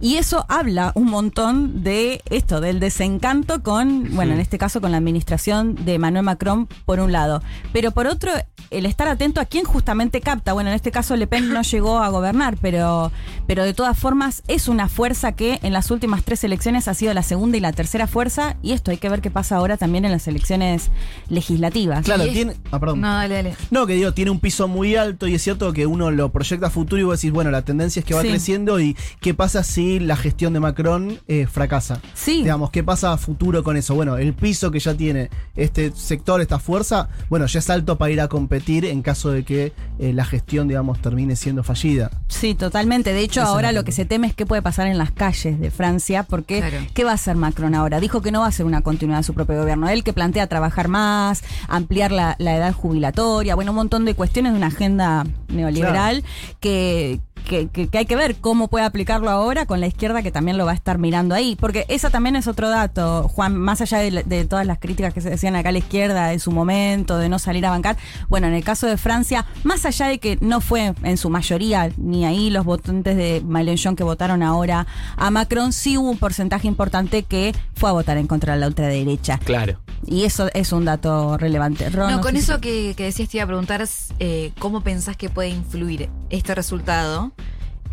Y 0.00 0.16
eso 0.16 0.44
habla 0.48 0.92
un 0.94 1.06
montón 1.06 1.82
de 1.82 2.20
esto, 2.30 2.60
del 2.60 2.80
desencanto 2.80 3.62
con, 3.62 4.14
bueno, 4.14 4.34
en 4.34 4.40
este 4.40 4.58
caso 4.58 4.80
con 4.80 4.90
la 4.92 4.98
administración 4.98 5.76
de 5.84 5.98
Manuel 5.98 6.24
Macron, 6.24 6.68
por 6.84 7.00
un 7.00 7.12
lado. 7.12 7.42
Pero 7.72 7.90
por 7.92 8.06
otro, 8.06 8.30
el 8.70 8.86
estar 8.86 9.08
atento 9.08 9.40
a 9.40 9.44
quién 9.44 9.64
justamente 9.64 10.20
capta. 10.20 10.52
Bueno, 10.52 10.70
en 10.70 10.76
este 10.76 10.90
caso 10.90 11.16
Le 11.16 11.26
Pen 11.26 11.48
no 11.52 11.62
llegó 11.70 11.98
a 11.98 12.08
gobernar, 12.08 12.56
pero, 12.60 13.12
pero 13.46 13.64
de 13.64 13.72
todas 13.72 13.96
formas 13.98 14.42
es 14.48 14.68
una 14.68 14.88
fuerza 14.88 15.32
que 15.32 15.58
en 15.62 15.72
las 15.72 15.90
últimas 15.90 16.22
tres 16.24 16.44
elecciones 16.44 16.88
ha 16.88 16.94
sido 16.94 17.14
la 17.14 17.22
segunda 17.22 17.56
y 17.56 17.60
la 17.60 17.72
tercera 17.72 18.06
fuerza. 18.06 18.56
Y 18.62 18.72
esto 18.72 18.90
hay 18.90 18.98
que 18.98 19.08
ver 19.08 19.20
qué 19.22 19.30
pasa 19.30 19.56
ahora 19.56 19.76
también 19.76 20.04
en 20.04 20.10
las 20.12 20.26
elecciones 20.28 20.90
legislativas. 21.28 22.04
Claro, 22.04 22.24
tiene. 22.24 22.54
Ah, 22.70 22.78
perdón. 22.80 23.00
No, 23.00 23.08
dale, 23.14 23.34
dale. 23.36 23.56
No, 23.70 23.86
que 23.86 23.94
digo, 23.94 24.12
tiene 24.12 24.30
un 24.30 24.40
piso 24.40 24.68
muy 24.68 24.96
alto 24.96 25.26
y 25.26 25.34
es 25.34 25.42
cierto 25.42 25.72
que 25.72 25.86
uno 25.86 26.10
lo 26.10 26.30
proyecta 26.30 26.66
a 26.66 26.70
futuro 26.70 27.00
y 27.00 27.04
vos 27.04 27.20
decís, 27.20 27.32
bueno, 27.32 27.50
la 27.50 27.62
tendencia 27.62 28.00
es 28.00 28.06
que 28.06 28.14
va 28.14 28.22
Sí. 28.22 28.28
creciendo 28.28 28.80
y 28.80 28.96
qué 29.20 29.34
pasa 29.34 29.43
si 29.48 30.00
la 30.00 30.16
gestión 30.16 30.52
de 30.52 30.60
Macron 30.60 31.18
eh, 31.28 31.46
fracasa. 31.46 32.00
Sí. 32.14 32.38
Digamos, 32.42 32.70
¿qué 32.70 32.82
pasa 32.82 33.12
a 33.12 33.16
futuro 33.18 33.62
con 33.62 33.76
eso? 33.76 33.94
Bueno, 33.94 34.16
el 34.16 34.34
piso 34.34 34.70
que 34.70 34.78
ya 34.80 34.94
tiene 34.94 35.30
este 35.56 35.92
sector, 35.92 36.40
esta 36.40 36.58
fuerza, 36.58 37.08
bueno, 37.28 37.46
ya 37.46 37.58
es 37.58 37.70
alto 37.70 37.96
para 37.98 38.10
ir 38.10 38.20
a 38.20 38.28
competir 38.28 38.84
en 38.84 39.02
caso 39.02 39.30
de 39.30 39.44
que 39.44 39.72
eh, 39.98 40.12
la 40.12 40.24
gestión, 40.24 40.68
digamos, 40.68 41.00
termine 41.00 41.36
siendo 41.36 41.62
fallida. 41.62 42.10
Sí, 42.28 42.54
totalmente. 42.54 43.12
De 43.12 43.20
hecho, 43.20 43.42
Esa 43.42 43.50
ahora 43.50 43.72
lo 43.72 43.84
que 43.84 43.92
se 43.92 44.04
teme 44.04 44.26
es 44.26 44.34
qué 44.34 44.46
puede 44.46 44.62
pasar 44.62 44.86
en 44.86 44.98
las 44.98 45.10
calles 45.12 45.60
de 45.60 45.70
Francia, 45.70 46.22
porque 46.24 46.58
Claro. 46.60 46.78
¿qué 46.94 47.04
va 47.04 47.12
a 47.12 47.14
hacer 47.14 47.36
Macron 47.36 47.74
ahora? 47.74 48.00
Dijo 48.00 48.22
que 48.22 48.32
no 48.32 48.40
va 48.40 48.46
a 48.46 48.52
ser 48.52 48.66
una 48.66 48.80
continuidad 48.80 49.18
de 49.20 49.24
su 49.24 49.34
propio 49.34 49.58
gobierno. 49.60 49.88
Él 49.88 50.02
que 50.04 50.12
plantea 50.12 50.46
trabajar 50.46 50.88
más, 50.88 51.42
ampliar 51.68 52.12
la, 52.12 52.36
la 52.38 52.56
edad 52.56 52.72
jubilatoria, 52.72 53.54
bueno, 53.54 53.72
un 53.72 53.76
montón 53.76 54.04
de 54.04 54.14
cuestiones 54.14 54.52
de 54.52 54.58
una 54.58 54.68
agenda 54.68 55.24
neoliberal 55.48 56.24
que, 56.60 57.20
que, 57.44 57.68
que- 57.68 57.88
que 57.88 57.98
hay 57.98 58.06
que 58.06 58.16
ver 58.16 58.36
cómo 58.36 58.68
puede 58.68 58.84
aplicarlo 58.84 59.30
ahora 59.30 59.66
con 59.66 59.80
la 59.80 59.86
izquierda 59.86 60.22
que 60.22 60.30
también 60.32 60.56
lo 60.58 60.64
va 60.66 60.72
a 60.72 60.74
estar 60.74 60.98
mirando 60.98 61.34
ahí. 61.34 61.56
Porque 61.56 61.84
esa 61.88 62.10
también 62.10 62.36
es 62.36 62.46
otro 62.48 62.68
dato, 62.68 63.28
Juan, 63.28 63.56
más 63.56 63.80
allá 63.80 63.98
de, 63.98 64.22
de 64.24 64.44
todas 64.44 64.66
las 64.66 64.78
críticas 64.78 65.12
que 65.14 65.20
se 65.20 65.30
decían 65.30 65.54
acá 65.56 65.68
a 65.68 65.72
la 65.72 65.78
izquierda 65.78 66.32
en 66.32 66.40
su 66.40 66.50
momento, 66.50 67.18
de 67.18 67.28
no 67.28 67.38
salir 67.38 67.64
a 67.66 67.70
bancar. 67.70 67.96
Bueno, 68.28 68.46
en 68.46 68.54
el 68.54 68.64
caso 68.64 68.86
de 68.86 68.96
Francia, 68.96 69.46
más 69.62 69.84
allá 69.86 70.08
de 70.08 70.18
que 70.18 70.38
no 70.40 70.60
fue 70.60 70.94
en 71.02 71.16
su 71.16 71.30
mayoría 71.30 71.90
ni 71.96 72.24
ahí 72.24 72.50
los 72.50 72.64
votantes 72.64 73.16
de 73.16 73.42
Mélenchon 73.46 73.96
que 73.96 74.04
votaron 74.04 74.42
ahora 74.42 74.86
a 75.16 75.30
Macron, 75.30 75.72
sí 75.72 75.96
hubo 75.98 76.10
un 76.10 76.18
porcentaje 76.18 76.66
importante 76.68 77.22
que 77.24 77.54
fue 77.74 77.90
a 77.90 77.92
votar 77.92 78.16
en 78.16 78.26
contra 78.26 78.54
de 78.54 78.60
la 78.60 78.66
ultraderecha. 78.68 79.38
Claro. 79.38 79.78
Y 80.06 80.24
eso 80.24 80.48
es 80.54 80.72
un 80.72 80.84
dato 80.84 81.36
relevante. 81.38 81.88
Ron, 81.90 82.10
No, 82.10 82.16
no 82.16 82.22
con 82.22 82.32
si- 82.32 82.38
eso 82.38 82.60
que, 82.60 82.94
que 82.96 83.04
decías 83.04 83.28
te 83.28 83.38
iba 83.38 83.44
a 83.44 83.46
preguntar 83.46 83.84
eh, 84.18 84.52
cómo 84.58 84.82
pensás 84.82 85.16
que 85.16 85.28
puede 85.30 85.48
influir 85.50 86.08
este 86.30 86.54
resultado 86.54 87.32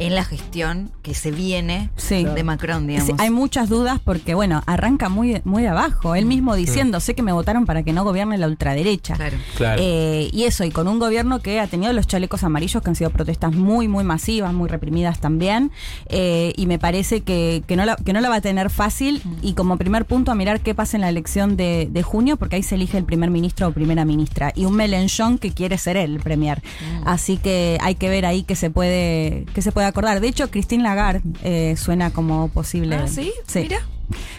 en 0.05 0.15
la 0.15 0.23
gestión 0.23 0.91
que 1.01 1.13
se 1.13 1.31
viene 1.31 1.89
Sí. 1.95 2.23
de 2.23 2.43
Macron, 2.43 2.87
digamos. 2.87 3.07
Sí, 3.09 3.15
hay 3.19 3.29
muchas 3.29 3.69
dudas 3.69 3.99
porque, 4.03 4.33
bueno, 4.35 4.63
arranca 4.65 5.09
muy, 5.09 5.41
muy 5.43 5.63
de 5.63 5.69
abajo. 5.69 6.15
Él 6.15 6.25
mismo 6.25 6.55
diciendo, 6.55 6.99
sé 6.99 7.15
que 7.15 7.21
me 7.23 7.31
votaron 7.31 7.65
para 7.65 7.83
que 7.83 7.93
no 7.93 8.03
gobierne 8.03 8.37
la 8.37 8.47
ultraderecha. 8.47 9.15
Claro. 9.15 9.37
Claro. 9.57 9.81
Eh, 9.83 10.29
y 10.33 10.43
eso, 10.43 10.63
y 10.63 10.71
con 10.71 10.87
un 10.87 10.99
gobierno 10.99 11.39
que 11.39 11.59
ha 11.59 11.67
tenido 11.67 11.93
los 11.93 12.07
chalecos 12.07 12.43
amarillos, 12.43 12.81
que 12.83 12.89
han 12.89 12.95
sido 12.95 13.09
protestas 13.11 13.53
muy, 13.53 13.87
muy 13.87 14.03
masivas, 14.03 14.53
muy 14.53 14.67
reprimidas 14.69 15.19
también. 15.19 15.71
Eh, 16.07 16.53
y 16.57 16.65
me 16.65 16.79
parece 16.79 17.21
que, 17.21 17.63
que, 17.67 17.75
no 17.75 17.85
la, 17.85 17.95
que 17.95 18.13
no 18.13 18.21
la 18.21 18.29
va 18.29 18.35
a 18.35 18.41
tener 18.41 18.69
fácil. 18.69 19.21
Y 19.41 19.53
como 19.53 19.77
primer 19.77 20.05
punto, 20.05 20.31
a 20.31 20.35
mirar 20.35 20.61
qué 20.61 20.73
pasa 20.75 20.97
en 20.97 21.01
la 21.01 21.09
elección 21.09 21.57
de, 21.57 21.87
de 21.91 22.03
junio, 22.03 22.37
porque 22.37 22.55
ahí 22.55 22.63
se 22.63 22.75
elige 22.75 22.97
el 22.97 23.05
primer 23.05 23.29
ministro 23.29 23.67
o 23.67 23.71
primera 23.71 24.05
ministra. 24.05 24.51
Y 24.55 24.65
un 24.65 24.75
Mélenchon 24.75 25.37
que 25.37 25.51
quiere 25.51 25.77
ser 25.77 25.97
él, 25.97 26.15
el 26.15 26.19
premier. 26.21 26.61
Así 27.05 27.37
que 27.37 27.77
hay 27.81 27.95
que 27.95 28.09
ver 28.09 28.25
ahí 28.25 28.43
qué 28.43 28.55
se 28.55 28.69
puede, 28.69 29.45
qué 29.53 29.61
se 29.61 29.71
puede 29.71 29.87
acordar. 29.91 30.19
De 30.19 30.27
hecho, 30.27 30.49
Christine 30.49 30.83
Lagarde 30.83 31.21
eh, 31.43 31.75
suena 31.77 32.11
como 32.11 32.49
posible. 32.49 32.95
Ah, 32.95 33.07
¿sí? 33.07 33.31
Mira. 33.55 33.81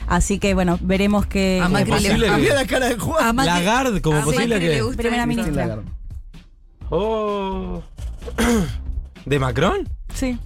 Así 0.07 0.39
que 0.39 0.53
bueno, 0.55 0.79
veremos 0.83 1.25
qué. 1.27 1.61
A 1.63 1.69
Macri 1.69 1.91
le- 1.93 1.97
posible 1.97 2.29
a- 2.29 2.35
que- 2.37 2.41
Mira 2.43 2.55
la 2.57 2.67
cara 2.67 2.89
de 2.89 2.99
Juan. 2.99 3.25
a 3.27 3.33
Macri- 3.33 3.47
Lagarde 3.47 4.03
como 4.03 4.19
a 4.19 4.23
posible 4.23 4.49
Macri 4.57 4.69
que- 4.69 4.75
le 4.75 4.83
gusta 4.83 5.03
Primera 5.03 5.25
ministra. 5.27 5.79
Oh. 6.91 7.83
¿De 9.25 9.39
Macron? 9.39 9.89
Sí. 10.15 10.39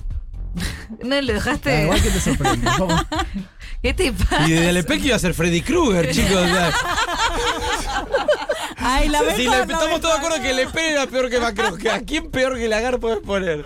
No 1.04 1.20
lo 1.20 1.32
Ah, 1.32 1.34
dejaste. 1.34 1.82
igual 1.82 2.00
que 2.02 2.10
te 2.10 2.20
sorprende. 2.20 2.70
¿Qué 3.82 3.92
te 3.94 4.12
pasa? 4.12 4.48
Y 4.48 4.52
de 4.52 4.72
Lepec 4.72 5.04
iba 5.04 5.16
a 5.16 5.18
ser 5.18 5.34
Freddy 5.34 5.60
Krueger, 5.60 6.10
chicos. 6.12 6.32
o 6.36 6.46
sea, 6.46 6.72
Ay, 8.78 9.08
la 9.08 9.18
si 9.20 9.24
mejor, 9.42 9.44
la 9.44 9.60
estamos 9.60 9.78
todos 10.00 10.02
de 10.02 10.08
mejor. 10.08 10.16
acuerdo 10.16 10.42
que 10.42 10.54
Lepec 10.54 10.90
era 10.92 11.06
peor 11.06 11.30
que 11.30 11.40
Macron. 11.40 11.86
¿A 11.92 11.98
quién 12.00 12.30
peor 12.30 12.56
que 12.56 12.68
Lagarde 12.68 12.98
podés 12.98 13.18
poner? 13.20 13.64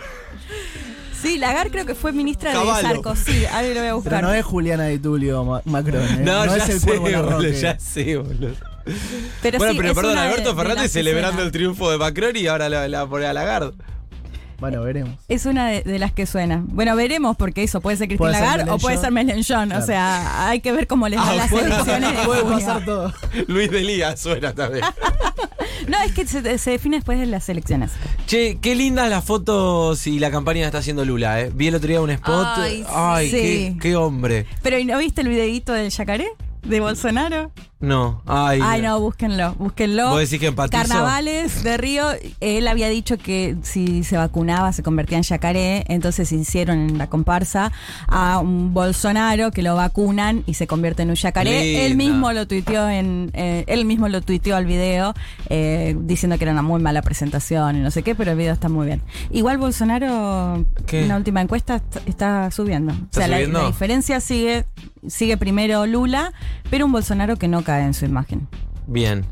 Sí, 1.23 1.39
Lagarde 1.39 1.71
creo 1.71 1.87
que 1.87 1.95
fue 1.95 2.13
ministra 2.13 2.53
Caballo. 2.53 2.77
de 2.77 2.95
Sarkozy. 2.95 3.45
Ahí 3.47 3.75
lo 3.75 3.81
voy 3.81 3.89
a 3.89 3.95
buscar. 3.95 4.13
Pero 4.15 4.29
no 4.29 4.33
es 4.35 4.45
Juliana 4.45 4.85
de 4.85 4.99
Tulio 4.99 5.45
Ma- 5.45 5.63
Macron. 5.67 6.03
¿eh? 6.03 6.19
No, 6.23 6.47
ya 6.47 6.57
es 6.57 6.69
el 6.71 6.81
sé, 6.81 6.99
boludo, 6.99 7.43
ya 7.51 7.79
sé, 7.79 8.17
boludo. 8.17 8.55
Pero 9.43 9.59
bueno, 9.59 9.73
sí, 9.75 9.79
pero 9.81 9.95
perdón, 9.95 10.19
Alberto 10.19 10.51
de 10.51 10.57
Fernández 10.57 10.91
celebrando 10.93 11.43
el 11.43 11.53
triunfo 11.53 11.91
de 11.91 11.99
Macron 11.99 12.35
y 12.37 12.47
ahora 12.47 12.69
la, 12.69 12.89
la 12.89 13.07
pone 13.07 13.27
a 13.27 13.33
Lagarde. 13.33 13.73
Bueno, 14.61 14.83
veremos. 14.83 15.15
Es 15.29 15.47
una 15.47 15.69
de, 15.69 15.83
de 15.83 15.99
las 15.99 16.13
que 16.13 16.27
suena. 16.27 16.63
Bueno, 16.67 16.95
veremos 16.95 17.37
porque 17.37 17.63
eso 17.63 17.81
puede 17.81 17.97
ser 17.97 18.09
Cristina 18.09 18.31
Lagarde 18.31 18.71
o 18.71 18.79
puede 18.79 18.97
ser. 18.99 19.11
Claro. 19.47 19.79
O 19.79 19.83
sea, 19.83 20.49
hay 20.49 20.61
que 20.61 20.73
ver 20.73 20.87
cómo 20.87 21.09
les 21.09 21.19
van 21.19 21.29
Ah, 21.31 21.35
las 21.35 21.51
puede- 21.51 21.67
elecciones 21.67 22.13
Puede 22.27 22.43
pasar 22.43 22.85
todo. 22.85 23.13
Luis 23.49 23.71
Delía 23.71 24.17
suena 24.17 24.53
también. 24.55 24.85
No, 25.89 25.97
es 26.03 26.13
que 26.13 26.27
se, 26.27 26.59
se 26.59 26.71
define 26.73 26.99
después 26.99 27.19
de 27.19 27.25
las 27.27 27.49
elecciones. 27.49 27.91
Che, 28.27 28.59
qué 28.61 28.75
lindas 28.75 29.09
las 29.09 29.25
fotos 29.25 30.07
y 30.07 30.19
la 30.19 30.31
campaña 30.31 30.61
que 30.61 30.67
está 30.67 30.79
haciendo 30.79 31.05
Lula, 31.07 31.41
¿eh? 31.41 31.51
Vi 31.55 31.69
el 31.69 31.75
otro 31.75 31.89
día 31.89 32.01
un 32.03 32.11
spot. 32.11 32.47
Ay, 32.89 33.31
qué, 33.31 33.69
Sí. 33.73 33.79
qué 33.81 33.97
hombre. 33.97 34.47
Pero 34.63 34.79
¿y 34.79 34.85
no 34.85 34.99
viste 34.99 35.23
el 35.23 35.29
videíto 35.29 35.73
del 35.73 35.89
yacaré? 35.91 36.29
¿De 36.63 36.81
Bolsonaro? 36.81 37.51
No, 37.81 38.23
ay. 38.27 38.61
Ay, 38.63 38.83
no, 38.83 39.01
búsquenlo, 39.01 39.55
búsquenlo. 39.55 40.11
¿Vos 40.11 40.21
decís 40.21 40.39
que? 40.39 40.55
Carnavales 40.55 41.63
de 41.65 41.79
Río, 41.79 42.09
él 42.41 42.69
había 42.69 42.91
dicho 42.91 43.17
que 43.17 43.57
si 43.63 44.05
se 44.05 44.19
vacunaba 44.19 44.71
se 44.75 44.83
convertía 44.83 45.17
en 45.17 45.23
yacaré, 45.23 45.85
entonces 45.89 46.31
hicieron 46.31 46.79
en 46.91 46.99
la 46.99 47.09
comparsa 47.09 47.73
a 48.07 48.39
un 48.39 48.75
Bolsonaro 48.75 49.51
que 49.51 49.63
lo 49.63 49.77
vacunan 49.77 50.43
y 50.47 50.55
se 50.55 50.67
convierte 50.67 51.03
en 51.05 51.09
un 51.11 51.15
yacaré. 51.15 51.51
Linda. 51.65 51.83
Él 51.87 51.97
mismo 51.97 52.33
lo 52.35 52.47
tuiteó 52.47 52.87
en, 52.91 53.31
eh, 53.33 53.65
él 53.67 53.87
mismo 53.87 54.09
lo 54.09 54.21
tuiteó 54.21 54.57
al 54.57 54.67
video 54.67 55.15
eh, 55.49 55.97
diciendo 56.01 56.37
que 56.37 56.45
era 56.45 56.53
una 56.53 56.63
muy 56.63 56.83
mala 56.83 57.01
presentación 57.01 57.77
y 57.77 57.81
no 57.81 57.91
sé 57.91 58.03
qué, 58.03 58.15
pero 58.15 58.33
el 58.33 58.37
video 58.37 58.53
está 58.53 58.69
muy 58.69 58.87
bien. 58.87 59.01
Igual 59.31 59.57
Bolsonaro, 59.57 60.67
¿Qué? 60.87 61.01
en 61.03 61.09
la 61.09 61.17
última 61.17 61.41
encuesta 61.41 61.77
está, 61.77 62.01
está 62.05 62.51
subiendo. 62.51 62.93
o 62.93 62.97
sea, 63.11 63.27
la- 63.27 63.37
subiendo? 63.39 63.61
la 63.63 63.67
diferencia 63.69 64.21
sigue, 64.21 64.67
sigue 65.09 65.39
primero 65.39 65.87
Lula, 65.87 66.35
pero 66.71 66.87
un 66.87 66.93
Bolsonaro 66.93 67.37
que 67.37 67.49
no 67.49 67.63
cae 67.63 67.85
en 67.85 67.95
su 67.95 68.05
imagen. 68.05 68.49
Bien. 68.87 69.25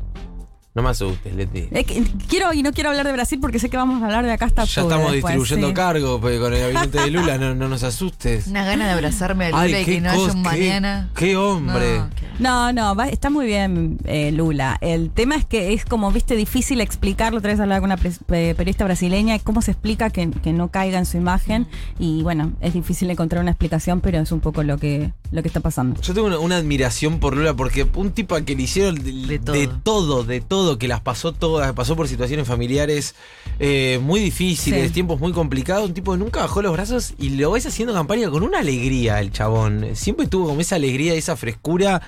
No 0.75 0.83
me 0.83 0.89
asustes, 0.91 1.33
Leti. 1.35 1.67
Es 1.71 1.85
que 1.85 2.03
quiero 2.29 2.53
y 2.53 2.61
no 2.61 2.71
quiero 2.71 2.91
hablar 2.91 3.05
de 3.05 3.11
Brasil 3.11 3.39
porque 3.41 3.57
sé 3.57 3.69
que 3.71 3.75
vamos 3.75 4.01
a 4.01 4.05
hablar 4.05 4.23
de 4.23 4.31
acá 4.31 4.45
hasta 4.45 4.63
Ya 4.65 4.83
octubre 4.83 4.95
estamos 4.95 5.11
después, 5.13 5.33
distribuyendo 5.33 5.67
sí. 5.69 5.73
cargos 5.73 6.21
pues, 6.21 6.39
con 6.39 6.53
el 6.53 6.59
gabinete 6.61 7.01
de 7.01 7.09
Lula, 7.11 7.37
no, 7.39 7.55
no 7.55 7.67
nos 7.67 7.83
asustes. 7.83 8.47
Una 8.47 8.63
gana 8.63 8.85
de 8.85 8.91
abrazarme 8.93 9.45
a 9.45 9.49
Lula 9.49 9.61
Ay, 9.63 9.73
y 9.73 9.83
qué 9.85 9.95
que 9.95 10.01
no 10.01 10.11
haya 10.11 10.19
cos- 10.19 10.35
un 10.35 10.43
qué- 10.43 10.49
mañana. 10.49 11.09
qué 11.15 11.35
hombre. 11.35 11.97
No, 11.97 12.09
qué- 12.15 12.25
No, 12.37 12.71
no, 12.71 12.95
va- 12.95 13.09
está 13.09 13.31
muy 13.31 13.47
bien 13.47 13.97
eh, 14.05 14.31
Lula. 14.31 14.77
El 14.79 15.09
tema 15.09 15.35
es 15.35 15.43
que 15.43 15.73
es 15.73 15.85
como, 15.85 16.11
viste, 16.11 16.35
difícil 16.35 16.79
explicarlo. 16.81 17.39
Otra 17.39 17.51
vez 17.51 17.59
hablaba 17.59 17.81
con 17.81 17.87
una 17.91 17.97
pres- 17.97 18.19
pe- 18.25 18.53
periodista 18.55 18.85
brasileña, 18.85 19.39
cómo 19.39 19.63
se 19.63 19.71
explica 19.71 20.11
que, 20.11 20.29
que 20.29 20.53
no 20.53 20.69
caiga 20.69 20.99
en 20.99 21.07
su 21.07 21.17
imagen. 21.17 21.67
Y 21.97 22.21
bueno, 22.21 22.53
es 22.61 22.75
difícil 22.75 23.09
encontrar 23.09 23.41
una 23.41 23.51
explicación, 23.51 24.01
pero 24.01 24.19
es 24.19 24.31
un 24.31 24.39
poco 24.39 24.61
lo 24.63 24.77
que, 24.77 25.11
lo 25.31 25.41
que 25.43 25.47
está 25.47 25.59
pasando. 25.59 26.01
Yo 26.01 26.13
tengo 26.13 26.27
una, 26.27 26.39
una 26.39 26.57
admiración 26.57 27.19
por 27.19 27.35
Lula 27.35 27.53
porque 27.55 27.87
un 27.95 28.11
tipo 28.11 28.35
al 28.35 28.45
que 28.45 28.55
le 28.55 28.63
hicieron 28.63 28.95
de, 28.95 29.11
De 29.11 29.39
todo. 29.39 29.53
de 29.55 29.67
todo, 29.67 30.23
de 30.23 30.41
todo, 30.41 30.77
que 30.79 30.87
las 30.87 31.01
pasó 31.01 31.33
todas, 31.33 31.71
pasó 31.73 31.95
por 31.95 32.07
situaciones 32.07 32.47
familiares 32.47 33.13
eh, 33.59 33.99
muy 34.01 34.19
difíciles, 34.21 34.87
Sí. 34.87 34.93
tiempos 34.93 35.19
muy 35.19 35.31
complicados, 35.31 35.85
un 35.87 35.93
tipo 35.93 36.13
que 36.13 36.17
nunca 36.17 36.41
bajó 36.41 36.61
los 36.61 36.73
brazos 36.73 37.13
y 37.19 37.29
lo 37.31 37.51
ves 37.51 37.65
haciendo 37.67 37.93
campaña 37.93 38.29
con 38.29 38.41
una 38.43 38.59
alegría 38.59 39.19
el 39.19 39.31
chabón. 39.31 39.87
Siempre 39.93 40.25
tuvo 40.27 40.47
como 40.47 40.61
esa 40.61 40.75
alegría, 40.77 41.13
esa 41.13 41.35
frescura 41.35 42.01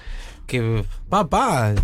que, 0.47 0.83
papá, 1.09 1.75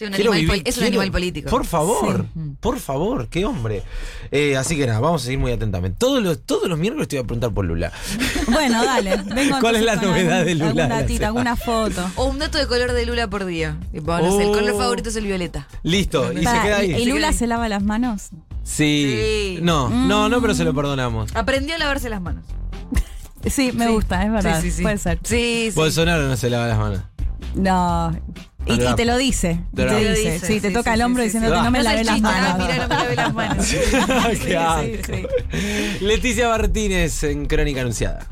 Sí, 0.00 0.06
un 0.06 0.12
quiero 0.12 0.32
animal 0.32 0.46
vivir- 0.56 0.62
pol- 0.64 0.68
es 0.70 0.76
un 0.78 0.80
quiero- 0.80 0.88
animal 1.00 1.12
político. 1.12 1.50
Por 1.50 1.66
favor, 1.66 2.24
Sí. 2.32 2.40
por 2.58 2.78
favor, 2.78 3.28
qué 3.28 3.44
hombre. 3.44 3.82
Eh, 4.30 4.56
así 4.56 4.74
que 4.78 4.86
nada, 4.86 4.98
vamos 5.00 5.20
a 5.20 5.24
seguir 5.26 5.38
muy 5.38 5.52
atentamente. 5.52 5.98
Todos 5.98 6.22
los, 6.22 6.40
todos 6.40 6.70
los 6.70 6.78
miércoles 6.78 7.06
te 7.06 7.16
voy 7.16 7.24
a 7.24 7.26
preguntar 7.26 7.52
por 7.52 7.66
Lula. 7.66 7.92
Bueno, 8.50 8.82
dale. 8.82 9.18
Vengo 9.34 9.58
¿Cuál 9.60 9.76
es 9.76 9.82
la 9.82 9.96
novedad 9.96 10.38
algún- 10.40 10.46
de 10.46 10.54
Lula 10.54 10.88
datita, 10.88 11.26
semana? 11.26 11.26
alguna 11.26 11.56
foto. 11.56 12.10
O 12.16 12.24
un 12.24 12.38
dato 12.38 12.56
de 12.56 12.66
color 12.66 12.92
de 12.92 13.04
Lula 13.04 13.28
por 13.28 13.44
día. 13.44 13.76
Tipo, 13.92 14.16
no 14.16 14.34
sé, 14.38 14.44
el 14.44 14.48
Oh. 14.48 14.52
color 14.52 14.76
favorito 14.78 15.10
es 15.10 15.16
el 15.16 15.26
violeta. 15.26 15.68
Listo, 15.82 16.32
y 16.32 16.36
se 16.36 16.42
queda 16.42 16.82
¿y- 16.82 16.94
ahí. 16.94 17.02
¿Y 17.02 17.06
Lula 17.06 17.34
se 17.34 17.46
lava 17.46 17.68
las 17.68 17.82
manos? 17.82 18.30
Sí. 18.64 19.54
Sí. 19.54 19.58
No, 19.60 19.90
no, 19.90 20.30
no, 20.30 20.40
pero 20.40 20.54
se 20.54 20.64
lo 20.64 20.72
perdonamos. 20.74 21.30
Aprendió 21.36 21.74
a 21.74 21.78
lavarse 21.78 22.08
las 22.08 22.22
manos. 22.22 22.44
Sí, 23.46 23.72
me 23.72 23.86
Sí. 23.86 23.92
gusta, 23.92 24.22
es 24.24 24.32
verdad. 24.32 24.60
Sí, 24.62 24.70
sí, 24.70 24.76
sí. 24.78 24.82
Puede 24.82 24.96
ser. 24.98 25.18
Sí, 25.24 25.66
sí. 25.70 25.72
Bolsonaro 25.74 26.26
no 26.26 26.36
se 26.38 26.48
lava 26.48 26.66
las 26.68 26.78
manos. 26.78 27.00
No. 27.54 28.12
Y, 28.66 28.74
y 28.74 28.94
te 28.94 29.04
lo 29.04 29.16
dice. 29.16 29.60
Te 29.74 29.86
lo 29.86 29.98
dice. 29.98 30.38
Sí, 30.40 30.60
te 30.60 30.68
sí, 30.68 30.74
toca 30.74 30.92
sí, 30.92 31.00
el 31.00 31.06
hombro 31.06 31.22
diciéndote 31.22 31.56
no 31.56 31.70
me 31.70 31.82
lavé 31.82 32.04
las 32.04 32.20
manos. 32.20 32.58
mira, 32.58 32.76
no 32.76 32.88
me 32.88 32.94
lavé 32.94 33.16
las 33.16 33.34
manos. 33.34 33.66
Leticia 36.00 36.48
Martínez 36.48 37.24
en 37.24 37.46
Crónica 37.46 37.80
Anunciada. 37.80 38.26